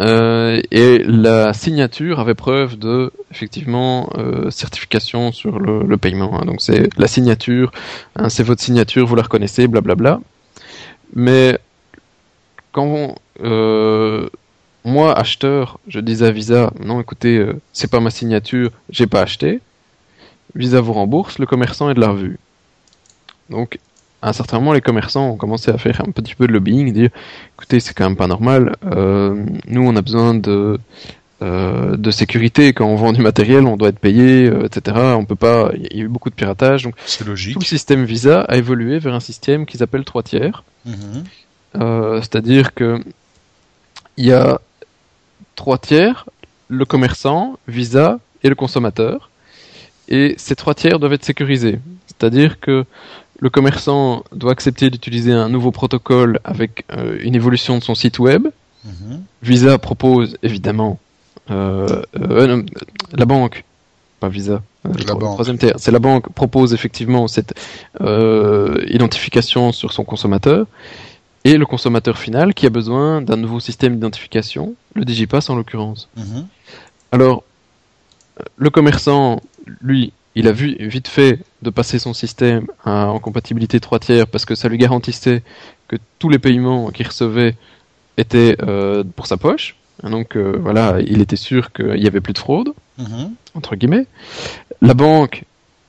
[0.00, 4.10] Et la signature avait preuve de effectivement
[4.50, 6.40] certification sur le, le paiement.
[6.40, 6.44] hein.
[6.46, 7.70] Donc c'est la signature,
[8.16, 10.20] hein, c'est votre signature, vous la reconnaissez, blablabla.
[11.14, 11.56] Mais
[12.72, 14.28] quand euh,
[14.84, 19.22] moi acheteur, je disais à Visa, non écoutez, euh, c'est pas ma signature, j'ai pas
[19.22, 19.60] acheté.
[20.54, 22.38] Visa vous rembourse, le commerçant est de la revue.
[23.50, 23.78] Donc,
[24.22, 26.92] à un certain moment, les commerçants ont commencé à faire un petit peu de lobbying,
[26.92, 27.10] dire,
[27.56, 28.76] écoutez, c'est quand même pas normal.
[28.84, 30.78] euh, nous, on a besoin de
[31.42, 34.94] euh, de sécurité quand on vend du matériel, on doit être payé, euh, etc.
[35.16, 35.70] On peut pas.
[35.74, 37.56] Il y a eu beaucoup de piratage, donc C'est tout logique.
[37.58, 40.64] le système Visa a évolué vers un système qu'ils appellent trois tiers.
[40.84, 41.24] Mhm.
[41.74, 43.00] C'est-à-dire que
[44.16, 44.60] il y a
[45.56, 46.26] trois tiers,
[46.68, 49.30] le commerçant, Visa et le consommateur.
[50.08, 51.78] Et ces trois tiers doivent être sécurisés.
[52.06, 52.84] C'est-à-dire que
[53.38, 58.18] le commerçant doit accepter d'utiliser un nouveau protocole avec euh, une évolution de son site
[58.18, 58.48] web.
[58.84, 59.22] Mhm.
[59.42, 60.98] Visa propose évidemment
[61.50, 62.62] euh, euh,
[63.12, 63.64] la banque,
[64.18, 64.62] pas Visa.
[64.86, 65.34] euh, La banque.
[65.34, 67.54] Troisième tiers, c'est la banque propose effectivement cette
[68.00, 70.66] euh, identification sur son consommateur
[71.44, 76.08] et le consommateur final qui a besoin d'un nouveau système d'identification, le Digipass en l'occurrence.
[76.16, 76.46] Mhm.
[77.12, 77.42] Alors,
[78.56, 79.40] le commerçant,
[79.80, 84.26] lui, il a vu vite fait de passer son système à- en compatibilité 3 tiers
[84.26, 85.42] parce que ça lui garantissait
[85.88, 87.56] que tous les paiements qu'il recevait
[88.16, 89.76] étaient euh, pour sa poche.
[90.02, 93.32] Donc euh, voilà, il était sûr qu'il n'y avait plus de fraude, Mhm.
[93.54, 94.06] entre guillemets.
[94.82, 95.44] La banque,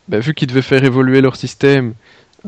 [0.08, 1.94] ben, vu qu'ils devaient faire évoluer leur système,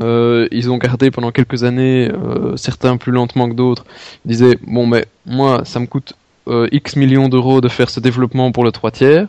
[0.01, 3.85] euh, ils ont gardé pendant quelques années, euh, certains plus lentement que d'autres,
[4.25, 6.13] disaient, bon mais moi, ça me coûte
[6.47, 9.27] euh, X millions d'euros de faire ce développement pour le 3 tiers.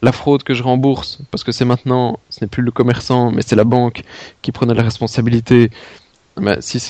[0.00, 3.42] La fraude que je rembourse, parce que c'est maintenant, ce n'est plus le commerçant, mais
[3.42, 4.02] c'est la banque
[4.42, 5.70] qui prenait la responsabilité.
[6.36, 6.80] Ben, si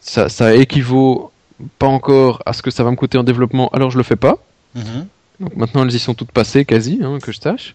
[0.00, 1.32] ça, ça équivaut
[1.78, 4.16] pas encore à ce que ça va me coûter en développement, alors je le fais
[4.16, 4.38] pas.
[4.74, 5.06] Mhm.
[5.40, 7.74] Donc maintenant elles y sont toutes passées quasi, hein, que je sache.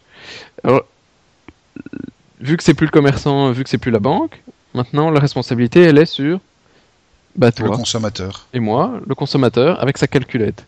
[0.64, 0.84] Alors,
[2.40, 4.42] vu que c'est plus le commerçant, vu que c'est plus la banque,
[4.74, 6.40] maintenant la responsabilité elle est sur
[7.36, 8.48] bah, Le toi consommateur.
[8.54, 10.66] et moi, le consommateur, avec sa calculette.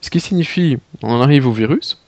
[0.00, 1.98] Ce qui signifie, on en arrive au virus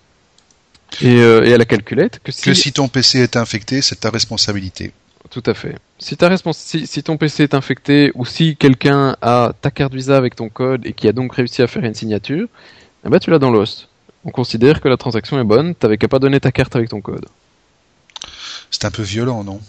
[1.02, 4.00] et, euh, et à la calculette que si, Que si ton PC est infecté, c'est
[4.00, 4.92] ta responsabilité.
[5.30, 5.76] tout à fait.
[5.98, 9.92] Si, ta respons- si, si ton PC est infecté ou si quelqu'un a ta carte
[9.94, 12.48] Visa avec ton code et qui a donc réussi à faire une signature,
[13.04, 13.88] eh ben tu l'as dans l'os.
[14.24, 17.00] On considère que la transaction est bonne, t'avais qu'à pas donner ta carte avec ton
[17.00, 17.26] code.
[18.70, 19.60] C'est un peu violent, non?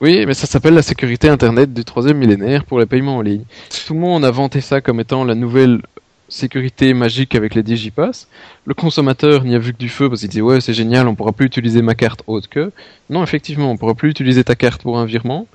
[0.00, 3.42] Oui, mais ça s'appelle la sécurité Internet du troisième millénaire pour les paiements en ligne.
[3.86, 5.80] Tout le monde a vanté ça comme étant la nouvelle
[6.28, 8.28] sécurité magique avec les Digipass.
[8.64, 11.16] Le consommateur n'y a vu que du feu parce qu'il disait ouais c'est génial, on
[11.16, 12.70] pourra plus utiliser ma carte autre que.
[13.10, 15.48] Non, effectivement, on pourra plus utiliser ta carte pour un virement.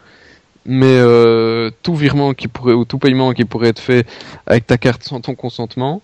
[0.65, 4.05] Mais euh, tout virement qui pourrait ou tout paiement qui pourrait être fait
[4.45, 6.01] avec ta carte sans ton consentement,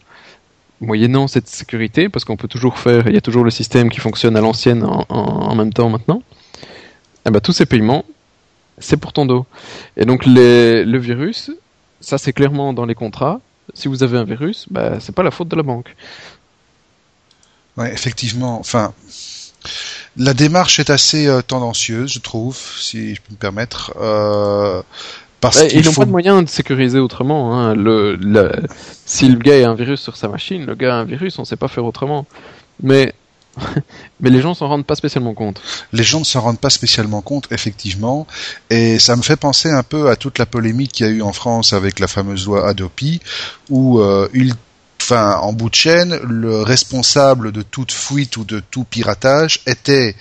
[0.79, 3.99] moyennant cette sécurité, parce qu'on peut toujours faire, il y a toujours le système qui
[3.99, 6.23] fonctionne à l'ancienne en, même temps maintenant.
[7.25, 8.03] Eh ben, tous ces paiements,
[8.79, 9.45] c'est pour ton dos.
[9.97, 11.51] Et donc les, le virus,
[12.01, 13.41] ça c'est clairement dans les contrats.
[13.73, 15.95] Si vous avez un virus, bah, c'est pas la faute de la banque.
[17.77, 18.59] Ouais, effectivement.
[18.59, 18.93] Enfin,
[20.17, 23.93] la démarche est assez euh, tendancieuse, je trouve, si je peux me permettre.
[23.99, 24.81] Euh,
[25.39, 27.57] parce qu'ils n'ont pas de moyen de sécuriser autrement.
[27.57, 27.75] Hein.
[27.75, 28.17] Le,
[29.05, 31.43] si le gars a un virus sur sa machine, le gars a un virus, on
[31.43, 32.25] ne sait pas faire autrement.
[32.83, 33.13] Mais
[34.19, 35.61] mais les gens s'en rendent pas spécialement compte.
[35.93, 38.27] Les gens ne s'en rendent pas spécialement compte, effectivement,
[38.69, 41.21] et ça me fait penser un peu à toute la polémique qu'il y a eu
[41.21, 43.19] en France avec la fameuse loi Adopi,
[43.69, 44.27] où euh,
[45.11, 50.15] en bout de chaîne, le responsable de toute fuite ou de tout piratage était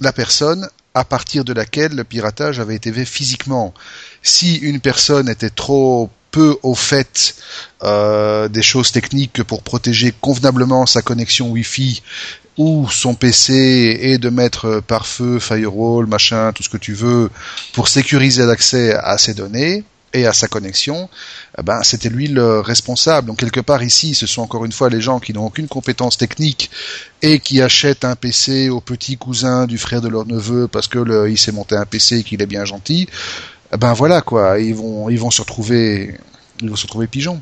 [0.00, 3.74] la personne à partir de laquelle le piratage avait été fait physiquement.
[4.22, 7.36] Si une personne était trop peu au fait
[7.82, 12.02] euh, des choses techniques pour protéger convenablement sa connexion Wi-Fi
[12.58, 17.30] ou son PC et de mettre par feu, firewall, machin, tout ce que tu veux,
[17.74, 21.10] pour sécuriser l'accès à ces données et à sa connexion,
[21.58, 23.28] eh ben c'était lui le responsable.
[23.28, 26.16] Donc quelque part ici, ce sont encore une fois les gens qui n'ont aucune compétence
[26.16, 26.70] technique
[27.22, 30.98] et qui achètent un PC au petit cousin du frère de leur neveu parce que
[30.98, 33.08] le, il s'est monté un PC et qu'il est bien gentil.
[33.74, 36.18] Eh ben voilà quoi, ils vont ils vont se retrouver
[36.62, 37.40] ils vont se retrouver pigeons.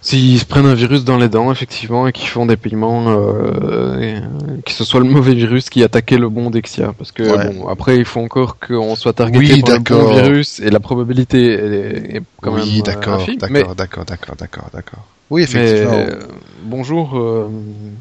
[0.00, 4.20] S'ils se prennent un virus dans les dents, effectivement, et qu'ils font des paiements, euh,
[4.64, 6.92] que ce soit le mauvais virus qui attaquait le bon Dexia.
[6.96, 10.70] Parce que, bon, après, il faut encore qu'on soit targeté par le bon virus, et
[10.70, 15.04] la probabilité est, quand même Oui, d'accord, d'accord, d'accord, d'accord, d'accord, d'accord.
[15.30, 15.92] Oui, effectivement.
[15.92, 16.20] Euh,
[16.62, 17.48] bonjour, euh,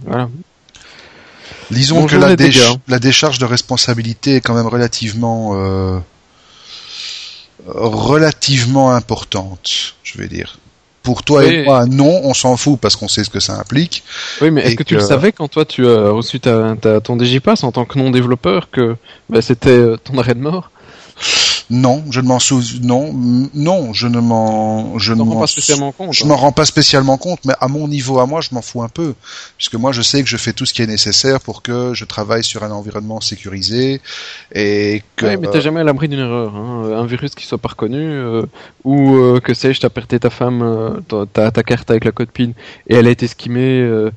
[0.06, 0.30] voilà.
[1.72, 2.36] Disons que la,
[2.88, 5.54] la, décharge de responsabilité est quand même relativement...
[5.56, 6.00] Euh,
[7.66, 10.58] relativement importante, je vais dire.
[11.08, 14.04] Pour toi et moi, non, on s'en fout parce qu'on sait ce que ça implique.
[14.42, 17.64] Oui, mais est-ce que, tu le savais quand toi tu as reçu ta, ton Digipass
[17.64, 18.98] en tant que non-développeur que
[19.30, 20.70] bah, c'était euh, ton arrêt de mort?
[21.70, 22.80] Non, je ne m'en souviens.
[22.82, 23.14] Non,
[23.54, 24.98] non, je ne m'en.
[24.98, 26.14] Je ne m'en rends pas spécialement compte.
[26.14, 26.28] Je hein.
[26.28, 28.88] m'en rends pas spécialement compte, mais à mon niveau, à moi, je m'en fous un
[28.88, 29.16] peu,
[29.58, 32.06] puisque moi, je sais que je fais tout ce qui est nécessaire pour que je
[32.06, 34.00] travaille sur un environnement sécurisé
[34.56, 35.26] et que.
[35.26, 36.56] Oui, mais t'es jamais à l'abri d'une erreur.
[36.56, 36.92] Hein.
[36.96, 38.44] Un virus qui soit pas reconnu, euh,
[38.86, 42.30] ou euh, que sais-je, t'as perdu ta femme, euh, ta, ta carte avec la code
[42.30, 42.52] PIN
[42.88, 44.10] et elle a été skimée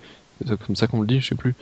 [0.67, 1.55] comme ça qu'on le dit, je sais plus.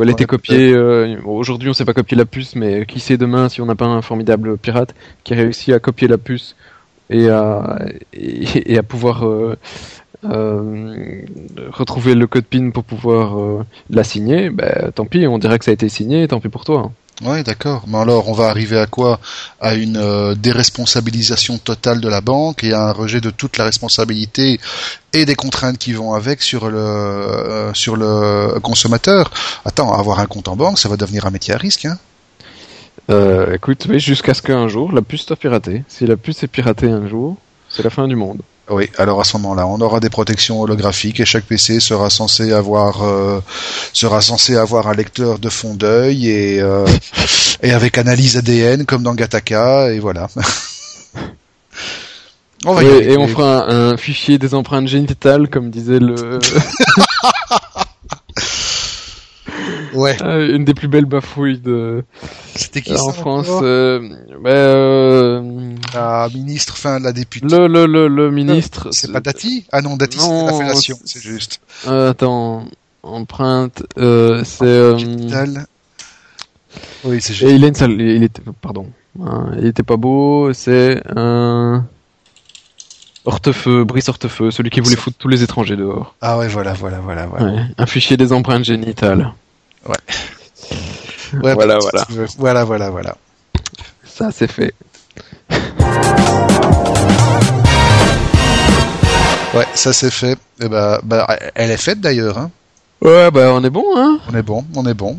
[0.00, 0.72] elle a été copiée.
[0.72, 3.74] Euh, aujourd'hui, on sait pas copier la puce, mais qui sait demain si on n'a
[3.74, 6.56] pas un formidable pirate qui réussit à copier la puce
[7.10, 7.78] et à
[8.12, 9.56] et, à pouvoir euh,
[10.24, 11.22] euh,
[11.70, 14.50] retrouver le code PIN pour pouvoir la signer?
[14.50, 16.26] Ben, tant pis, on dirait que ça a été signé.
[16.28, 16.92] Tant pis pour toi.
[17.22, 17.84] Oui, d'accord.
[17.86, 19.20] Mais alors, on va arriver à quoi?
[19.60, 23.64] À une euh, déresponsabilisation totale de la banque et à un rejet de toute la
[23.64, 24.58] responsabilité
[25.12, 29.30] et des contraintes qui vont avec sur le euh, sur le consommateur.
[29.64, 31.84] Attends, avoir un compte en banque, ça va devenir un métier à risque.
[31.84, 31.98] Hein?
[33.10, 35.84] Euh, écoute, oui, jusqu'à ce qu'un jour la puce soit piratée.
[35.88, 37.36] Si la puce est piratée un jour,
[37.68, 38.40] c'est la fin du monde.
[38.70, 42.52] Oui, alors à ce moment-là, on aura des protections holographiques et chaque PC sera censé
[42.52, 43.40] avoir euh,
[43.92, 46.86] sera censé avoir un lecteur de fond d'œil et euh,
[47.62, 50.28] et avec analyse ADN comme dans Gataka et voilà.
[52.64, 56.38] on va et, on fera un, fichier des empreintes génitales comme disait le
[59.94, 60.16] Ouais.
[60.22, 62.04] Euh, une des plus belles bafouilles de.
[62.54, 63.48] C'était qui En France.
[63.62, 64.00] Euh,
[64.42, 65.74] bah, euh...
[65.94, 67.46] La ministre, enfin la députée.
[67.46, 68.88] Le le le, le ministre.
[68.92, 69.64] C'est pas Dati?
[69.72, 71.60] Ah non, Dati c'est la fellation, c'est juste.
[71.86, 72.64] Euh, attends,
[73.02, 74.64] empreinte, euh, c'est.
[74.64, 74.96] Euh...
[77.04, 77.50] Oui, c'est juste.
[77.50, 78.86] Et il a une salle, il était, pardon,
[79.24, 80.52] hein, il était pas beau.
[80.52, 81.84] C'est un.
[83.26, 86.14] Hortefeux, Brice Hortefeux, celui qui voulait foutre tous les étrangers dehors.
[86.22, 87.52] Ah ouais, voilà, voilà, voilà, voilà.
[87.52, 89.34] Ouais, un fichier des empreintes génitales.
[89.86, 89.94] Ouais.
[91.42, 92.06] ouais voilà, voilà.
[92.38, 93.16] Voilà, voilà, voilà.
[94.04, 94.74] Ça, c'est fait.
[99.54, 100.32] Ouais, ça c'est fait.
[100.32, 102.38] Et eh bah, bah, elle est faite d'ailleurs.
[102.38, 102.50] Hein.
[103.00, 104.20] Ouais, bah on est bon, hein.
[104.30, 105.18] On est bon, on est bon.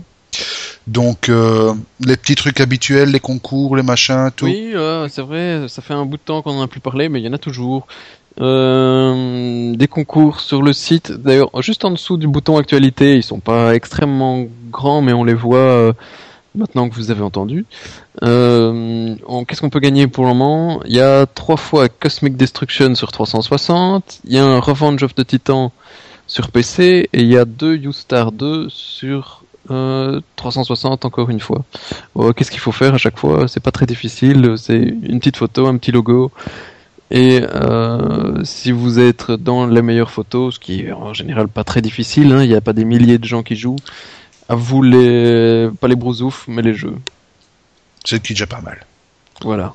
[0.87, 4.45] Donc euh, les petits trucs habituels, les concours, les machins, tout.
[4.45, 4.73] Oui,
[5.09, 5.65] c'est vrai.
[5.67, 7.33] Ça fait un bout de temps qu'on n'en a plus parlé, mais il y en
[7.33, 7.87] a toujours.
[8.39, 11.11] Euh, des concours sur le site.
[11.11, 15.33] D'ailleurs, juste en dessous du bouton actualité, ils sont pas extrêmement grands, mais on les
[15.33, 15.93] voit euh,
[16.55, 17.65] maintenant que vous avez entendu.
[18.23, 19.15] Euh,
[19.47, 20.81] Qu'est-ce qu'on peut gagner pour le moment?
[20.85, 25.13] Il y a trois fois Cosmic Destruction sur 360, il y a un Revenge of
[25.13, 25.73] the Titan
[26.25, 29.43] sur PC, et il y a deux U-Star 2 sur
[30.35, 31.63] 360 encore une fois.
[32.35, 33.47] Qu'est-ce qu'il faut faire à chaque fois?
[33.47, 36.31] C'est pas très difficile, c'est une petite photo, un petit logo,
[37.11, 41.65] et euh, si vous êtes dans les meilleures photos, ce qui est en général pas
[41.65, 43.75] très difficile, hein, il n'y a pas des milliers de gens qui jouent,
[44.47, 46.95] à vous les pas les brousoufs, mais les jeux.
[48.05, 48.85] C'est qui déjà pas mal.
[49.43, 49.73] Voilà.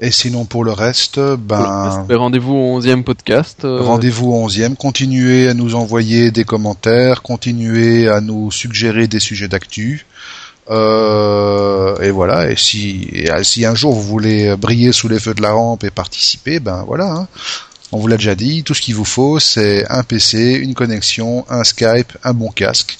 [0.00, 3.66] Et sinon pour le reste, ben rendez-vous au 11e podcast.
[3.66, 3.82] Euh.
[3.82, 9.48] Rendez-vous au 11e, continuez à nous envoyer des commentaires, continuez à nous suggérer des sujets
[9.48, 10.06] d'actu.
[10.70, 13.10] Euh, et voilà, et si,
[13.42, 16.84] si un jour vous voulez briller sous les feux de la rampe et participer, ben
[16.86, 17.06] voilà.
[17.06, 17.28] Hein.
[17.90, 21.46] On vous l'a déjà dit, tout ce qu'il vous faut, c'est un PC, une connexion,
[21.48, 22.98] un Skype, un bon casque.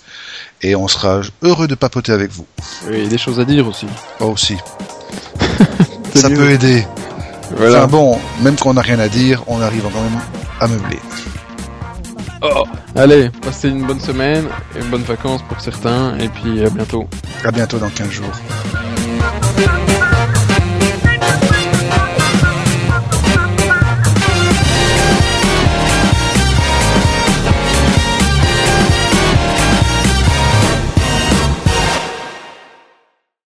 [0.62, 2.46] Et on sera heureux de papoter avec vous.
[2.90, 3.86] Et des choses à dire aussi.
[4.20, 4.56] Oh, aussi.
[6.14, 6.86] Ça peut aider.
[7.56, 7.78] Voilà.
[7.78, 10.20] Enfin bon, même quand on n'a rien à dire, on arrive quand même
[10.60, 10.98] à meubler.
[12.42, 12.64] Oh.
[12.94, 14.44] Allez, passez une bonne semaine,
[14.76, 17.08] une bonne vacances pour certains, et puis à bientôt.
[17.44, 18.32] À bientôt dans 15 jours.